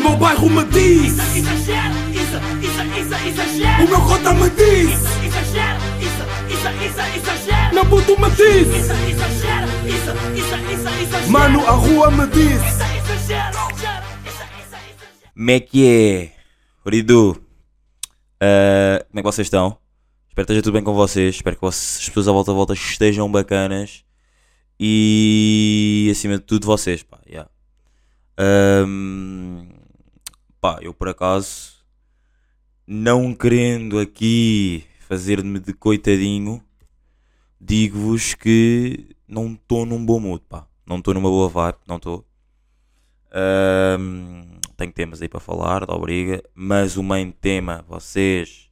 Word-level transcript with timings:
meu 0.00 0.16
bairro 0.16 0.48
me 0.50 0.64
diz 0.64 1.12
Isso, 1.12 1.36
exagero, 1.38 1.94
isso, 2.10 2.36
isso, 2.62 2.82
isso, 3.00 3.28
exagero. 3.28 3.84
O 3.84 3.88
meu 3.88 4.00
cota 4.02 4.34
me 4.34 4.50
diz 4.50 4.90
Isso, 4.90 5.24
exagero, 5.24 5.80
isso, 6.00 6.22
isso, 6.54 6.68
isso, 6.86 7.00
exagero. 7.16 7.74
Meu 7.74 7.86
puto 7.86 8.20
me 8.20 8.30
diz 8.30 8.68
Isso, 8.68 8.92
exagero, 8.92 9.66
isso, 9.86 10.10
isso, 10.36 10.54
isso, 10.72 10.88
exagero. 11.02 11.30
Mano, 11.30 11.66
a 11.66 11.70
rua 11.72 12.10
me 12.10 12.26
diz 12.28 12.52
Isso, 12.52 12.62
exagero, 12.64 13.58
exagero, 13.70 14.06
isso, 14.26 14.42
isso, 14.58 14.74
exagero. 14.74 15.32
Como 15.34 15.50
é 15.50 15.60
que 15.60 15.88
é? 15.88 16.32
Oridu, 16.84 17.30
uh, 17.32 19.04
como 19.08 19.18
é 19.18 19.22
que 19.22 19.22
vocês 19.22 19.46
estão? 19.46 19.78
Espero 20.28 20.46
que 20.46 20.52
esteja 20.52 20.62
tudo 20.62 20.72
bem 20.74 20.82
com 20.82 20.94
vocês. 20.94 21.34
Espero 21.36 21.56
que 21.56 21.62
vocês- 21.62 21.98
as 22.02 22.08
pessoas 22.08 22.28
à 22.28 22.32
volta 22.32 22.50
a 22.52 22.54
volta 22.54 22.72
estejam 22.72 23.30
bacanas. 23.30 24.04
E 24.78 26.08
acima 26.10 26.34
de 26.38 26.44
tudo 26.44 26.66
vocês, 26.66 27.02
pá. 27.02 27.18
yeah. 27.28 27.50
Ahm, 28.38 29.66
pá, 30.60 30.78
eu 30.82 30.92
por 30.92 31.08
acaso, 31.08 31.84
não 32.86 33.34
querendo 33.34 33.98
aqui 33.98 34.84
fazer-me 35.00 35.58
de 35.58 35.72
coitadinho, 35.72 36.62
digo-vos 37.60 38.34
que 38.34 39.16
não 39.26 39.52
estou 39.52 39.86
num 39.86 40.04
bom 40.04 40.20
mood, 40.20 40.42
pá. 40.48 40.66
Não 40.86 40.98
estou 40.98 41.14
numa 41.14 41.28
boa 41.28 41.48
vibe, 41.48 41.78
não 41.86 41.96
estou. 41.96 42.24
Ahm, 43.32 44.58
tenho 44.76 44.92
temas 44.92 45.22
aí 45.22 45.28
para 45.28 45.38
falar, 45.38 45.86
da 45.86 45.94
obriga, 45.94 46.42
mas 46.54 46.96
o 46.96 47.02
main 47.02 47.30
tema, 47.30 47.84
vocês 47.88 48.68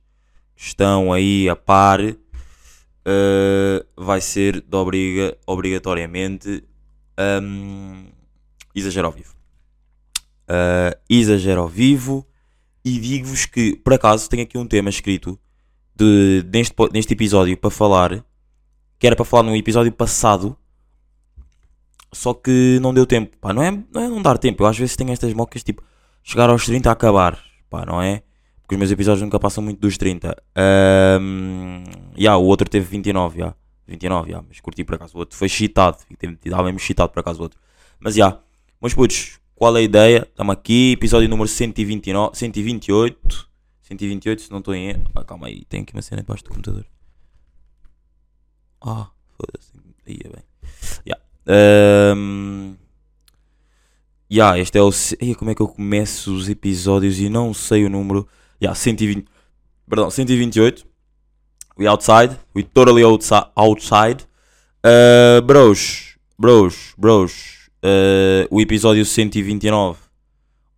estão 0.57 1.13
aí 1.13 1.49
a 1.49 1.55
par, 1.55 2.01
ah, 2.01 3.87
vai 3.97 4.21
ser 4.21 4.61
da 4.63 4.79
obriga, 4.79 5.39
obrigatoriamente 5.47 6.65
ahm, 7.17 8.07
exagero 8.75 9.07
ao 9.07 9.13
vivo. 9.13 9.38
Ah, 10.49 10.97
exagero 11.11 11.61
ao 11.61 11.69
vivo 11.69 12.27
e 12.85 12.99
digo-vos 12.99 13.45
que, 13.45 13.77
por 13.77 13.93
acaso, 13.93 14.31
tenho 14.31 14.45
aqui 14.45 14.57
um 14.57 14.67
tema 14.67 14.89
escrito 14.89 15.39
de, 15.95 16.43
neste, 16.51 16.75
neste 16.91 17.13
episódio 17.13 17.55
para 17.57 17.71
falar, 17.71 18.25
que 18.99 19.07
era 19.07 19.15
para 19.15 19.27
falar 19.27 19.43
num 19.43 19.55
episódio 19.55 19.93
passado, 19.93 20.57
só 22.11 22.33
que 22.33 22.79
não 22.81 22.95
deu 22.95 23.05
tempo, 23.05 23.37
pá, 23.37 23.53
não 23.53 23.63
é, 23.63 23.71
não 23.71 24.01
é 24.01 24.09
não 24.09 24.23
dar 24.23 24.39
tempo, 24.39 24.63
eu 24.63 24.67
às 24.67 24.79
vezes 24.79 24.97
tenho 24.97 25.13
estas 25.13 25.35
mocas, 25.35 25.63
tipo, 25.63 25.83
chegar 26.23 26.49
aos 26.49 26.65
30 26.65 26.89
a 26.89 26.93
acabar, 26.93 27.39
pá, 27.69 27.85
não 27.85 28.01
é? 28.01 28.23
Porque 28.63 28.75
os 28.75 28.79
meus 28.79 28.91
episódios 28.91 29.23
nunca 29.23 29.39
passam 29.39 29.63
muito 29.65 29.81
dos 29.81 29.97
30. 29.97 30.37
Um, 31.21 31.85
yeah, 32.19 32.39
o 32.39 32.45
outro 32.45 32.69
teve 32.69 32.87
29, 32.87 33.39
yeah, 33.39 33.57
29, 33.87 34.29
yeah, 34.29 34.47
mas 34.47 34.61
curti 34.61 34.85
por 34.85 34.95
acaso, 34.95 35.17
o 35.17 35.21
outro 35.21 35.37
foi 35.37 35.49
cheatado, 35.49 35.99
estava 36.45 36.65
mesmo 36.65 36.79
cheatado 36.79 37.11
por 37.13 37.21
acaso 37.21 37.41
o 37.41 37.43
outro. 37.43 37.59
Mas 37.99 38.15
já, 38.15 38.27
yeah, 38.27 38.43
meus 38.81 38.95
putos, 38.95 39.39
qual 39.59 39.77
é 39.77 39.81
a 39.81 39.83
ideia? 39.83 40.27
Estamos 40.31 40.53
aqui, 40.53 40.93
episódio 40.93 41.29
número 41.29 41.49
129, 41.49 42.37
128, 42.37 43.49
128, 43.83 44.43
se 44.43 44.51
não 44.53 44.59
estou 44.61 44.73
em. 44.73 45.03
Ah, 45.13 45.25
calma 45.25 45.49
aí, 45.49 45.65
tem 45.65 45.83
aqui 45.83 45.93
uma 45.93 46.01
cena 46.01 46.23
debaixo 46.23 46.45
do 46.45 46.51
computador. 46.51 46.87
Ah, 48.81 49.09
foda-se, 49.37 49.73
aí 50.07 50.21
é 50.25 50.29
bem. 50.29 50.45
Yeah. 51.05 52.15
Um, 52.17 52.77
yeah, 54.31 54.57
este 54.61 54.79
é 54.79 54.83
o. 54.83 54.93
como 55.37 55.51
é 55.51 55.55
que 55.57 55.63
eu 55.63 55.67
começo 55.67 56.33
os 56.33 56.49
episódios 56.49 57.19
e 57.19 57.29
não 57.29 57.53
sei 57.53 57.85
o 57.85 57.91
número? 57.91 58.29
Yeah, 58.63 58.79
120. 58.79 59.27
Perdão, 59.89 60.09
128. 60.09 60.87
We 61.77 61.89
outside. 61.89 62.39
We 62.55 62.63
totally 62.63 63.03
outsi- 63.03 63.51
outside. 63.57 64.25
Uh, 64.87 65.43
bros, 65.43 66.17
bros, 66.39 66.95
bros. 66.97 67.58
Uh, 67.83 68.47
o 68.51 68.61
episódio 68.61 69.05
129 69.05 69.99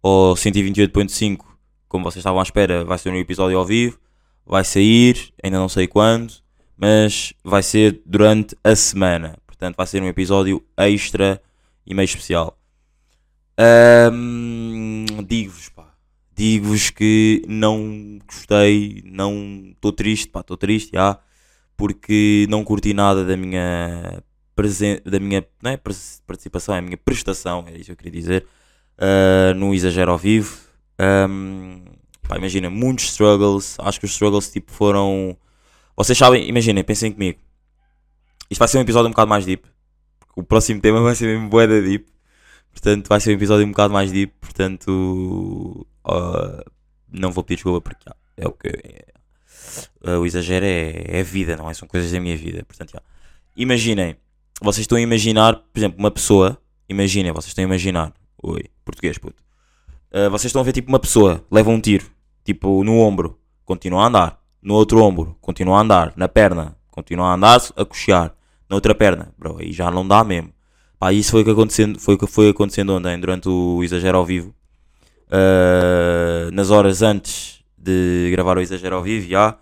ou 0.02 0.34
128.5, 0.34 1.44
como 1.88 2.04
vocês 2.04 2.20
estavam 2.20 2.40
à 2.40 2.42
espera, 2.42 2.84
vai 2.84 2.98
ser 2.98 3.10
um 3.10 3.16
episódio 3.16 3.58
ao 3.58 3.64
vivo. 3.64 3.98
Vai 4.46 4.64
sair, 4.64 5.32
ainda 5.42 5.58
não 5.58 5.68
sei 5.68 5.86
quando, 5.86 6.34
mas 6.76 7.32
vai 7.44 7.62
ser 7.62 8.00
durante 8.04 8.56
a 8.64 8.74
semana. 8.74 9.38
Portanto, 9.46 9.76
vai 9.76 9.86
ser 9.86 10.02
um 10.02 10.08
episódio 10.08 10.64
extra 10.76 11.40
e 11.86 11.94
meio 11.94 12.06
especial. 12.06 12.58
Ahm, 13.58 15.04
digo-vos, 15.26 15.68
pá. 15.68 15.94
Digo-vos 16.34 16.88
que 16.88 17.42
não 17.46 18.18
gostei, 18.26 19.02
não 19.04 19.72
estou 19.72 19.92
triste, 19.92 20.28
pá, 20.28 20.40
estou 20.40 20.56
triste, 20.56 20.92
já, 20.94 21.18
porque 21.76 22.46
não 22.48 22.64
curti 22.64 22.94
nada 22.94 23.24
da 23.24 23.36
minha 23.36 24.22
da 25.04 25.20
minha 25.20 25.46
é 25.64 25.76
participação, 26.26 26.74
é 26.74 26.78
a 26.78 26.82
minha 26.82 26.96
prestação, 26.96 27.64
é 27.68 27.76
isso 27.76 27.86
que 27.86 27.92
eu 27.92 27.96
queria 27.96 28.12
dizer, 28.12 28.46
ah, 28.98 29.54
no 29.54 29.74
Exagero 29.74 30.12
ao 30.12 30.18
Vivo. 30.18 30.58
Ahm, 30.98 31.84
pá, 32.28 32.36
imagina, 32.36 32.68
muitos 32.68 33.06
struggles, 33.06 33.76
acho 33.80 33.98
que 33.98 34.06
os 34.06 34.12
struggles 34.12 34.50
tipo 34.50 34.70
foram. 34.70 35.36
Vocês 35.96 36.16
sabem, 36.18 36.48
imaginem, 36.48 36.84
pensem 36.84 37.12
comigo. 37.12 37.38
Isto 38.50 38.58
vai 38.58 38.68
ser 38.68 38.78
um 38.78 38.82
episódio 38.82 39.08
um 39.08 39.10
bocado 39.12 39.28
mais 39.28 39.44
deep. 39.46 39.66
O 40.36 40.42
próximo 40.42 40.80
tema 40.80 41.00
vai 41.00 41.14
ser 41.14 41.26
mesmo 41.26 41.48
bué 41.48 41.66
da 41.66 41.80
deep. 41.80 42.06
Portanto, 42.72 43.08
vai 43.08 43.20
ser 43.20 43.30
um 43.30 43.34
episódio 43.34 43.66
um 43.66 43.70
bocado 43.70 43.92
mais 43.92 44.12
deep. 44.12 44.34
Portanto, 44.40 45.86
ah, 46.04 46.64
não 47.10 47.32
vou 47.32 47.44
pedir 47.44 47.56
desculpa 47.56 47.80
porque 47.80 48.08
ah, 48.08 48.16
é 48.36 48.46
o 48.46 48.52
que 48.52 48.68
é. 48.68 49.04
Ah, 50.04 50.18
o 50.18 50.26
exagero 50.26 50.64
é, 50.66 51.20
é 51.20 51.22
vida, 51.22 51.56
não 51.56 51.70
é? 51.70 51.74
São 51.74 51.88
coisas 51.88 52.12
da 52.12 52.20
minha 52.20 52.36
vida. 52.36 52.64
Portanto, 52.64 52.96
ah. 52.96 53.02
imaginem, 53.56 54.16
vocês 54.60 54.84
estão 54.84 54.98
a 54.98 55.00
imaginar, 55.00 55.56
por 55.56 55.78
exemplo, 55.78 55.98
uma 55.98 56.10
pessoa. 56.10 56.58
Imaginem, 56.88 57.32
vocês 57.32 57.48
estão 57.48 57.64
a 57.64 57.68
imaginar. 57.68 58.12
Oi, 58.42 58.64
português, 58.84 59.18
puto. 59.18 59.42
Ah, 60.12 60.28
vocês 60.28 60.46
estão 60.46 60.60
a 60.60 60.64
ver 60.64 60.72
tipo 60.72 60.88
uma 60.88 60.98
pessoa, 60.98 61.44
leva 61.50 61.70
um 61.70 61.80
tiro, 61.80 62.06
tipo 62.44 62.82
no 62.82 62.98
ombro, 62.98 63.38
continua 63.64 64.02
a 64.02 64.06
andar. 64.06 64.40
No 64.62 64.74
outro 64.74 65.02
ombro, 65.02 65.36
continua 65.40 65.78
a 65.78 65.80
andar. 65.82 66.12
Na 66.16 66.28
perna, 66.28 66.76
continua 66.90 67.28
a 67.28 67.34
andar, 67.34 67.60
a 67.76 67.84
coxear. 67.84 68.34
Na 68.68 68.76
outra 68.76 68.94
perna, 68.94 69.32
bro, 69.38 69.58
aí 69.58 69.72
já 69.72 69.90
não 69.90 70.06
dá 70.06 70.22
mesmo. 70.24 70.52
Pá, 70.98 71.12
isso 71.12 71.30
foi 71.30 71.42
o 71.42 71.44
que 71.44 71.50
acontecendo, 71.50 71.98
foi 71.98 72.14
o 72.14 72.18
que 72.18 72.26
foi 72.26 72.50
acontecendo 72.50 72.94
ontem, 72.94 73.18
durante 73.18 73.48
o 73.48 73.82
Exagero 73.82 74.18
ao 74.18 74.26
Vivo. 74.26 74.54
Ah, 75.30 76.50
nas 76.52 76.70
horas 76.70 77.02
antes 77.02 77.60
de 77.78 78.30
gravar 78.32 78.58
o 78.58 78.60
Exagero 78.60 78.96
ao 78.96 79.02
Vivo, 79.02 79.28
já. 79.28 79.56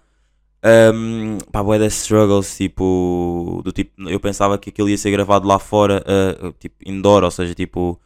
Um, 0.64 1.38
pá, 1.52 1.62
bué 1.62 1.78
das 1.78 1.94
struggles, 1.94 2.56
tipo, 2.56 3.62
do 3.64 3.70
tipo, 3.70 4.08
eu 4.08 4.18
pensava 4.18 4.58
que 4.58 4.70
aquilo 4.70 4.88
ia 4.88 4.98
ser 4.98 5.10
gravado 5.12 5.46
lá 5.46 5.58
fora, 5.58 6.04
ah, 6.04 6.52
tipo, 6.58 6.76
indoor, 6.84 7.22
ou 7.22 7.30
seja, 7.30 7.54
tipo, 7.54 8.00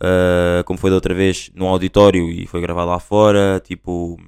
ah, 0.00 0.62
como 0.64 0.78
foi 0.78 0.90
da 0.90 0.96
outra 0.96 1.14
vez, 1.14 1.50
num 1.54 1.66
auditório 1.66 2.30
e 2.30 2.46
foi 2.46 2.60
gravado 2.60 2.90
lá 2.90 2.98
fora, 3.00 3.60
tipo, 3.64 4.18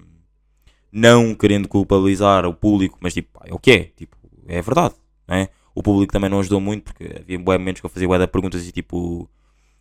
não 0.93 1.35
querendo 1.35 1.69
culpabilizar 1.69 2.45
o 2.47 2.55
público, 2.55 2.99
mas 3.01 3.15
tipo, 3.15 3.39
pá, 3.39 3.47
é 3.47 3.55
o 3.55 3.59
que 3.59 3.71
é, 3.71 3.85
tipo, 3.97 4.17
é 4.49 4.61
verdade, 4.61 4.95
não 5.29 5.37
é? 5.37 5.49
O 5.75 5.83
público 5.83 6.13
também 6.13 6.29
não 6.29 6.41
ajudou 6.41 6.61
muito, 6.61 6.85
porque 6.85 7.05
havia 7.21 7.39
momentos 7.39 7.81
que 7.81 7.87
eu 7.87 7.91
fazia 7.91 8.09
bué 8.09 8.19
de 8.19 8.27
perguntas 8.27 8.67
e 8.67 8.73
tipo, 8.73 9.31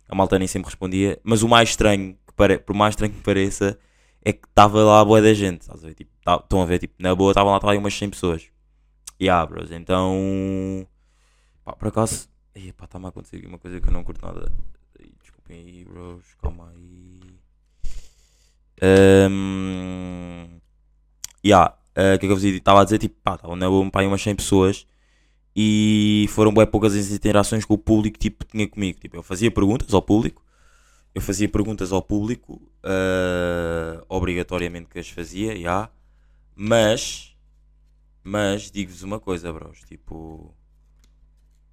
a 0.08 0.14
malta 0.14 0.38
nem 0.38 0.48
sempre 0.48 0.68
respondia, 0.68 1.18
mas 1.24 1.42
o 1.42 1.48
mais 1.48 1.70
estranho, 1.70 2.14
que 2.26 2.34
pare... 2.36 2.58
por 2.58 2.74
mais 2.74 2.92
estranho 2.92 3.12
que 3.12 3.20
pareça, 3.20 3.78
é 4.24 4.32
que 4.32 4.46
estava 4.46 4.82
lá 4.82 5.00
a 5.00 5.04
boa 5.04 5.20
da 5.22 5.32
gente, 5.34 5.62
estás 5.62 5.84
a 5.84 5.88
ver? 5.88 5.94
Tipo, 5.94 6.10
tá- 6.24 6.36
estão 6.42 6.62
a 6.62 6.66
ver, 6.66 6.78
tipo, 6.78 6.94
na 6.98 7.14
boa 7.14 7.32
estavam 7.32 7.52
lá, 7.52 7.60
aí 7.70 7.78
umas 7.78 7.94
100 7.94 8.10
pessoas. 8.10 8.48
E 9.18 9.28
ah, 9.28 9.44
bros, 9.46 9.70
então, 9.70 10.86
pá, 11.64 11.72
por 11.74 11.88
acaso, 11.88 12.28
Ih, 12.54 12.72
pá, 12.72 12.84
está-me 12.84 13.06
a 13.06 13.08
acontecer 13.08 13.36
aqui 13.36 13.46
uma 13.46 13.58
coisa 13.58 13.80
que 13.80 13.88
eu 13.88 13.92
não 13.92 14.02
curto 14.04 14.24
nada. 14.24 14.52
Desculpem 15.22 15.56
aí, 15.58 15.84
bros, 15.84 16.24
calma 16.42 16.70
aí. 16.70 17.20
Um, 18.82 20.60
yeah, 21.44 21.76
eh, 21.94 22.14
o 22.14 22.18
que 22.18 22.26
é 22.26 22.28
que 22.28 22.32
eu 22.32 22.36
vos 22.36 22.44
estava 22.44 22.80
a 22.80 22.84
dizer? 22.84 22.98
Tipo, 22.98 23.16
pá, 23.22 23.34
estavam 23.36 23.56
na 23.56 23.68
boa, 23.68 23.90
pá, 23.90 24.02
umas 24.02 24.22
100 24.22 24.34
pessoas 24.36 24.86
e 25.54 26.26
foram 26.30 26.52
bem 26.52 26.66
poucas 26.66 26.94
as 26.94 27.10
interações 27.10 27.64
que 27.64 27.72
o 27.72 27.78
público 27.78 28.18
tipo, 28.18 28.44
tinha 28.44 28.68
comigo. 28.68 28.98
Tipo, 29.00 29.16
eu 29.16 29.22
fazia 29.22 29.50
perguntas 29.50 29.92
ao 29.94 30.02
público, 30.02 30.42
eu 31.14 31.20
fazia 31.20 31.48
perguntas 31.48 31.92
ao 31.92 32.02
público, 32.02 32.60
eh, 32.84 34.02
obrigatoriamente 34.08 34.88
que 34.88 34.98
as 34.98 35.08
fazia, 35.08 35.56
já, 35.60 35.90
mas, 36.54 37.36
mas 38.22 38.70
digo-vos 38.70 39.02
uma 39.02 39.20
coisa, 39.20 39.52
bros, 39.52 39.80
tipo, 39.80 40.54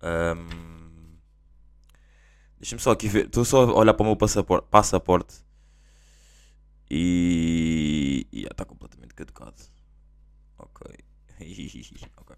ahm, 0.01 1.17
deixa-me 2.59 2.81
só 2.81 2.91
aqui 2.91 3.07
ver, 3.07 3.25
estou 3.25 3.45
só 3.45 3.63
a 3.63 3.73
olhar 3.73 3.93
para 3.93 4.03
o 4.03 4.07
meu 4.07 4.15
passaporte, 4.15 4.67
passaporte 4.69 5.35
e, 6.89 8.25
já 8.33 8.49
está 8.51 8.65
completamente 8.65 9.13
caducado. 9.13 9.55
Ok. 10.57 10.87
ok. 12.17 12.35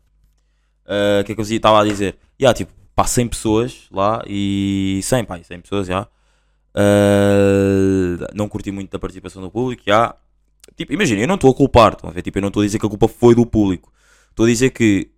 Ah, 0.86 1.20
O 1.22 1.24
que 1.24 1.32
é 1.32 1.36
que 1.36 1.42
eu 1.42 1.44
estava 1.46 1.82
a 1.82 1.86
dizer? 1.86 2.18
Já, 2.40 2.54
tipo, 2.54 2.74
pá, 2.96 3.06
100 3.06 3.28
pessoas 3.28 3.88
lá 3.92 4.22
e 4.28 5.00
100, 5.04 5.26
pá, 5.26 5.42
100 5.44 5.62
pessoas, 5.62 5.88
já. 5.88 6.08
Ah, 6.76 8.28
não 8.34 8.48
curti 8.48 8.72
muito 8.72 8.92
da 8.92 9.00
participação 9.00 9.42
do 9.42 9.52
público, 9.52 9.84
já. 9.86 10.16
Tipo, 10.76 10.94
imagina, 10.94 11.22
eu 11.22 11.28
não 11.28 11.36
estou 11.36 11.52
a 11.52 11.54
culpar, 11.54 11.94
estão 11.94 12.10
a 12.10 12.14
ver? 12.14 12.22
Tipo, 12.22 12.38
eu 12.38 12.42
não 12.42 12.50
estou 12.50 12.62
a 12.62 12.66
dizer 12.66 12.80
que 12.80 12.86
a 12.86 12.90
culpa 12.90 13.08
foi 13.08 13.36
do 13.36 13.46
público. 13.46 13.92
Estou 14.30 14.46
a 14.46 14.50
dizer 14.50 14.70
que 14.72 15.12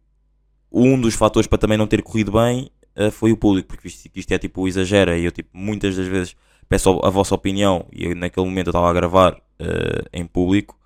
um 0.72 1.00
dos 1.00 1.14
fatores 1.16 1.48
para 1.48 1.58
também 1.58 1.78
não 1.78 1.88
ter 1.88 2.02
corrido 2.02 2.32
bem 2.32 2.72
ah, 2.96 3.12
foi 3.12 3.32
o 3.32 3.38
público, 3.38 3.68
porque 3.68 3.88
isto, 3.88 4.10
isto 4.16 4.32
é 4.32 4.38
tipo 4.40 4.68
exagera 4.68 5.18
e 5.18 5.26
eu, 5.26 5.32
tipo, 5.32 5.50
muitas 5.54 5.96
das 5.96 6.08
vezes 6.08 6.36
peço 6.70 7.00
a 7.04 7.10
vossa 7.10 7.36
opinião. 7.36 7.86
E 7.92 8.06
eu, 8.06 8.16
naquele 8.16 8.46
momento 8.46 8.68
eu 8.68 8.72
estava 8.72 8.90
a 8.90 8.94
gravar 8.94 9.38
eh, 9.60 10.04
em 10.14 10.26
público. 10.26 10.80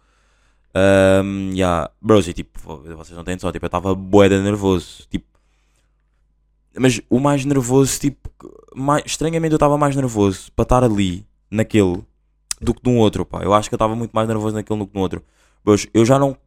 Um, 0.75 1.51
yeah. 1.53 1.89
Bros, 2.01 2.27
e 2.27 2.33
tipo, 2.33 2.59
vocês 2.97 3.15
não 3.15 3.23
têm 3.23 3.35
noção, 3.35 3.51
tipo, 3.51 3.65
eu 3.65 3.67
estava 3.67 3.95
boeda 3.95 4.41
nervoso. 4.41 5.07
Tipo, 5.09 5.25
mas 6.77 7.01
o 7.10 7.19
mais 7.19 7.45
nervoso, 7.45 8.00
tipo, 8.00 8.30
mais, 8.75 9.04
estranhamente 9.06 9.54
eu 9.54 9.57
estava 9.57 9.77
mais 9.77 9.95
nervoso 9.95 10.51
para 10.54 10.63
estar 10.63 10.83
ali, 10.83 11.25
naquele, 11.50 12.04
do 12.62 12.74
que 12.74 12.81
num 12.83 12.98
outro, 12.98 13.25
pá. 13.25 13.44
Eu 13.44 13.54
acho 13.54 13.69
que 13.69 13.75
eu 13.75 13.77
estava 13.77 13.95
muito 13.95 14.12
mais 14.12 14.27
nervoso 14.27 14.56
naquele 14.56 14.80
do 14.80 14.88
que 14.88 14.95
no 14.95 15.01
outro. 15.01 15.24
Bros, 15.63 15.88
eu 15.94 16.06
já 16.06 16.19
não. 16.19 16.38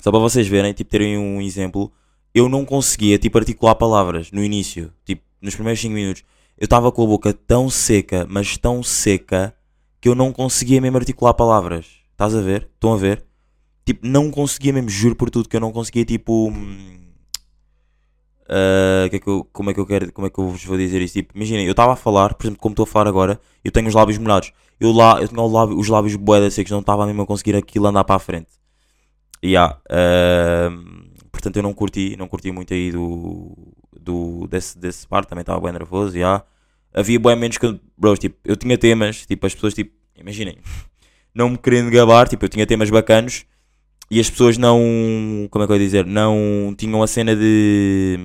Só 0.00 0.10
para 0.10 0.20
vocês 0.20 0.46
verem, 0.46 0.72
tipo, 0.72 0.90
terem 0.90 1.16
um 1.18 1.40
exemplo, 1.40 1.92
eu 2.34 2.48
não 2.48 2.64
conseguia, 2.64 3.18
tipo, 3.18 3.38
articular 3.38 3.74
palavras 3.74 4.30
no 4.32 4.42
início, 4.42 4.92
tipo, 5.04 5.22
nos 5.40 5.54
primeiros 5.54 5.80
5 5.80 5.94
minutos. 5.94 6.24
Eu 6.58 6.64
estava 6.64 6.90
com 6.90 7.02
a 7.02 7.06
boca 7.06 7.32
tão 7.32 7.68
seca, 7.68 8.26
mas 8.28 8.56
tão 8.56 8.82
seca, 8.82 9.54
que 10.00 10.08
eu 10.08 10.14
não 10.14 10.32
conseguia 10.32 10.80
mesmo 10.80 10.98
articular 10.98 11.34
palavras. 11.34 11.86
Estás 12.12 12.34
a 12.34 12.40
ver? 12.40 12.68
Estão 12.74 12.92
a 12.92 12.96
ver? 12.96 13.24
Tipo, 13.84 14.06
não 14.06 14.30
conseguia 14.30 14.72
mesmo, 14.72 14.88
juro 14.88 15.14
por 15.14 15.30
tudo, 15.30 15.48
que 15.48 15.56
eu 15.56 15.60
não 15.60 15.72
conseguia, 15.72 16.04
tipo. 16.04 16.48
hum, 16.48 17.03
ah, 18.54 19.08
que 19.10 19.16
é 19.16 19.18
que 19.20 19.28
eu- 19.28 19.44
como 19.52 19.70
é 19.70 19.74
que 19.74 19.80
eu 19.80 19.86
quero, 19.86 20.12
como 20.12 20.26
é 20.26 20.30
que 20.30 20.38
eu 20.38 20.48
vos 20.48 20.64
vou 20.64 20.76
dizer 20.78 21.00
isto? 21.02 21.14
Tipo, 21.14 21.36
imaginem, 21.36 21.64
eu 21.66 21.72
estava 21.72 21.92
a 21.94 21.96
falar, 21.96 22.34
por 22.34 22.44
exemplo, 22.46 22.60
como 22.60 22.72
estou 22.74 22.84
a 22.84 22.86
falar 22.86 23.08
agora, 23.08 23.40
eu 23.64 23.72
tenho 23.72 23.88
os 23.88 23.94
lábios 23.94 24.18
molhados. 24.18 24.52
Eu 24.80 24.92
lá, 24.92 25.20
eu 25.20 25.28
tinha 25.28 25.42
lábio- 25.42 25.78
os 25.78 25.88
lábios 25.88 26.14
boeda 26.16 26.50
secos, 26.50 26.70
não 26.72 26.80
estava 26.80 27.06
mesmo 27.06 27.22
a 27.22 27.26
conseguir 27.26 27.56
aquilo 27.56 27.86
andar 27.86 28.04
para 28.04 28.16
a 28.16 28.18
frente. 28.18 28.48
Yeah, 29.44 29.78
ahm, 29.90 31.10
portanto, 31.30 31.56
eu 31.56 31.62
não 31.62 31.74
curti, 31.74 32.16
não 32.16 32.26
curti 32.28 32.50
muito 32.50 32.72
aí 32.72 32.90
do, 32.90 33.54
do 34.00 34.46
desse, 34.48 34.78
desse 34.78 35.06
parte, 35.06 35.28
também 35.28 35.42
estava 35.42 35.60
bem 35.60 35.72
nervoso. 35.72 36.16
Yeah. 36.16 36.44
Havia 36.94 37.18
bem 37.20 37.36
menos 37.36 37.58
que 37.58 37.80
bros, 37.98 38.18
tipo, 38.18 38.36
eu 38.44 38.56
tinha 38.56 38.78
temas, 38.78 39.26
tipo, 39.26 39.46
as 39.46 39.54
pessoas, 39.54 39.74
tipo, 39.74 39.92
imaginem, 40.16 40.56
não 41.34 41.50
me 41.50 41.58
querendo 41.58 41.90
gabar, 41.90 42.28
tipo, 42.28 42.44
eu 42.44 42.48
tinha 42.48 42.66
temas 42.66 42.88
bacanos 42.90 43.44
e 44.10 44.20
as 44.20 44.30
pessoas 44.30 44.58
não, 44.58 44.80
como 45.50 45.64
é 45.64 45.66
que 45.66 45.72
eu 45.72 45.76
ia 45.76 45.84
dizer, 45.84 46.06
não 46.06 46.74
tinham 46.76 47.02
a 47.02 47.06
cena 47.06 47.34
de. 47.34 48.18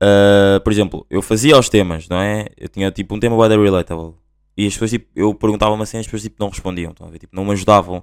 ah, 0.00 0.60
por 0.62 0.72
exemplo, 0.72 1.06
eu 1.10 1.22
fazia 1.22 1.58
os 1.58 1.68
temas, 1.68 2.08
não 2.08 2.20
é? 2.20 2.46
Eu 2.56 2.68
tinha 2.68 2.90
tipo 2.90 3.14
um 3.14 3.20
tema 3.20 3.36
weather 3.36 3.60
relatable 3.60 4.14
e 4.56 4.66
as 4.66 4.72
pessoas, 4.72 4.90
tipo, 4.90 5.06
eu 5.14 5.34
perguntava 5.34 5.74
uma 5.74 5.86
cena 5.86 6.00
e 6.00 6.02
as 6.02 6.06
pessoas 6.06 6.22
tipo, 6.22 6.36
não 6.40 6.48
respondiam, 6.48 6.90
estão? 6.92 7.10
Tipo, 7.12 7.34
não 7.36 7.44
me 7.44 7.52
ajudavam. 7.52 8.02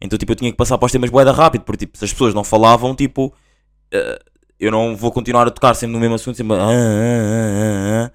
Então, 0.00 0.18
tipo, 0.18 0.32
eu 0.32 0.36
tinha 0.36 0.50
que 0.50 0.56
passar 0.56 0.78
para 0.78 0.86
os 0.86 0.92
temas 0.92 1.10
boeda 1.10 1.32
rápido, 1.32 1.62
porque 1.62 1.86
tipo, 1.86 1.98
se 1.98 2.04
as 2.04 2.12
pessoas 2.12 2.34
não 2.34 2.44
falavam, 2.44 2.94
tipo, 2.94 3.34
ah, 3.92 4.18
eu 4.60 4.70
não 4.72 4.96
vou 4.96 5.12
continuar 5.12 5.46
a 5.46 5.50
tocar 5.50 5.74
sempre 5.74 5.94
no 5.94 6.00
mesmo 6.00 6.14
assunto, 6.16 6.36
sempre. 6.36 6.56
"Ah, 6.56 6.60
ah, 6.60 6.70
ah, 6.70 8.04
ah, 8.04 8.06
ah." 8.06 8.12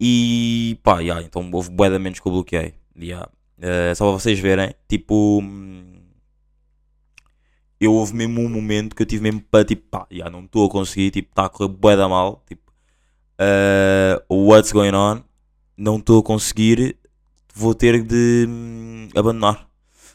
E 0.00 0.78
pá, 0.82 1.00
yeah, 1.00 1.22
então 1.22 1.48
houve 1.52 1.70
boeda 1.70 1.98
menos 1.98 2.20
que 2.20 2.28
eu 2.28 2.32
bloqueei. 2.32 2.74
Yeah. 2.98 3.28
Ah, 3.62 3.94
só 3.94 4.04
para 4.06 4.12
vocês 4.20 4.38
verem, 4.38 4.74
tipo. 4.88 5.42
Eu 7.80 7.92
houve 7.92 8.14
mesmo 8.14 8.40
um 8.40 8.48
momento 8.48 8.94
que 8.96 9.02
eu 9.02 9.06
tive 9.06 9.22
mesmo 9.22 9.40
para 9.42 9.64
tipo, 9.64 9.82
pá, 9.90 10.06
já 10.10 10.30
não 10.30 10.44
estou 10.44 10.66
a 10.66 10.70
conseguir, 10.70 11.10
tipo, 11.10 11.30
está 11.30 11.44
a 11.46 11.48
correr 11.48 11.68
bué 11.68 11.96
da 11.96 12.08
mal, 12.08 12.42
tipo, 12.46 12.62
uh, 13.40 14.34
what's 14.48 14.72
going 14.72 14.94
on, 14.94 15.22
não 15.76 15.96
estou 15.98 16.20
a 16.20 16.22
conseguir, 16.22 16.96
vou 17.54 17.74
ter 17.74 18.02
de 18.02 18.46
hum, 18.48 19.08
abandonar. 19.14 19.68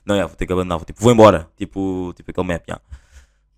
Não, 0.03 0.15
já, 0.17 0.25
vou 0.25 0.35
ter 0.35 0.47
que 0.47 0.53
abandonar, 0.53 0.79
vou, 0.79 0.85
tipo, 0.85 1.01
vou 1.01 1.11
embora, 1.11 1.49
tipo, 1.55 2.13
tipo 2.15 2.31
aquele 2.31 2.47
map, 2.47 2.63
já. 2.67 2.81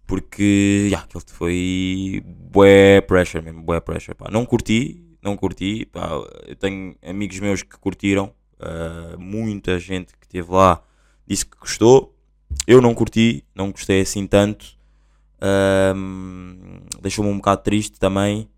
Porque, 0.06 0.88
já, 0.92 1.00
aquilo 1.00 1.24
foi 1.28 2.22
bué 2.26 3.02
pressure 3.02 3.44
mesmo, 3.44 3.64
bué 3.64 3.80
pressure, 3.80 4.16
pá. 4.16 4.30
Não 4.30 4.46
curti, 4.46 5.02
não 5.22 5.38
curti, 5.38 5.86
pá, 5.86 6.10
eu 6.46 6.56
tenho 6.58 6.96
amigos 7.02 7.40
meus 7.40 7.64
que 7.64 7.78
curtiram, 7.80 8.34
uh, 8.60 9.18
muita 9.18 9.80
gente 9.80 10.14
que 10.20 10.26
esteve 10.26 10.52
lá 10.52 10.84
disse 11.26 11.46
que 11.46 11.58
gostou, 11.58 12.14
eu 12.66 12.82
não 12.82 12.94
curti, 12.94 13.44
não 13.54 13.72
gostei 13.72 14.02
assim 14.02 14.28
tanto. 14.28 14.78
Deixou-me 17.02 17.30
um 17.30 17.38
bocado 17.38 17.62
triste 17.64 18.00
também. 18.00 18.50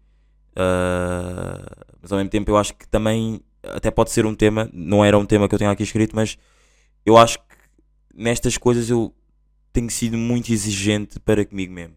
Ah, 0.55 1.85
mas 2.01 2.11
ao 2.11 2.17
mesmo 2.17 2.29
tempo 2.29 2.49
eu 2.49 2.57
acho 2.57 2.73
que 2.75 2.87
também 2.87 3.41
até 3.63 3.89
pode 3.89 4.11
ser 4.11 4.25
um 4.25 4.35
tema, 4.35 4.69
não 4.71 5.03
era 5.03 5.17
um 5.17 5.25
tema 5.25 5.49
que 5.49 5.55
eu 5.55 5.59
tenho 5.59 5.71
aqui 5.71 5.83
escrito, 5.83 6.15
mas 6.15 6.37
eu 7.03 7.17
acho 7.17 7.39
que 7.39 7.45
nestas 8.13 8.57
coisas 8.57 8.89
eu 8.89 9.13
tenho 9.73 9.89
sido 9.89 10.17
muito 10.17 10.53
exigente 10.53 11.19
para 11.19 11.43
comigo 11.43 11.73
mesmo. 11.73 11.95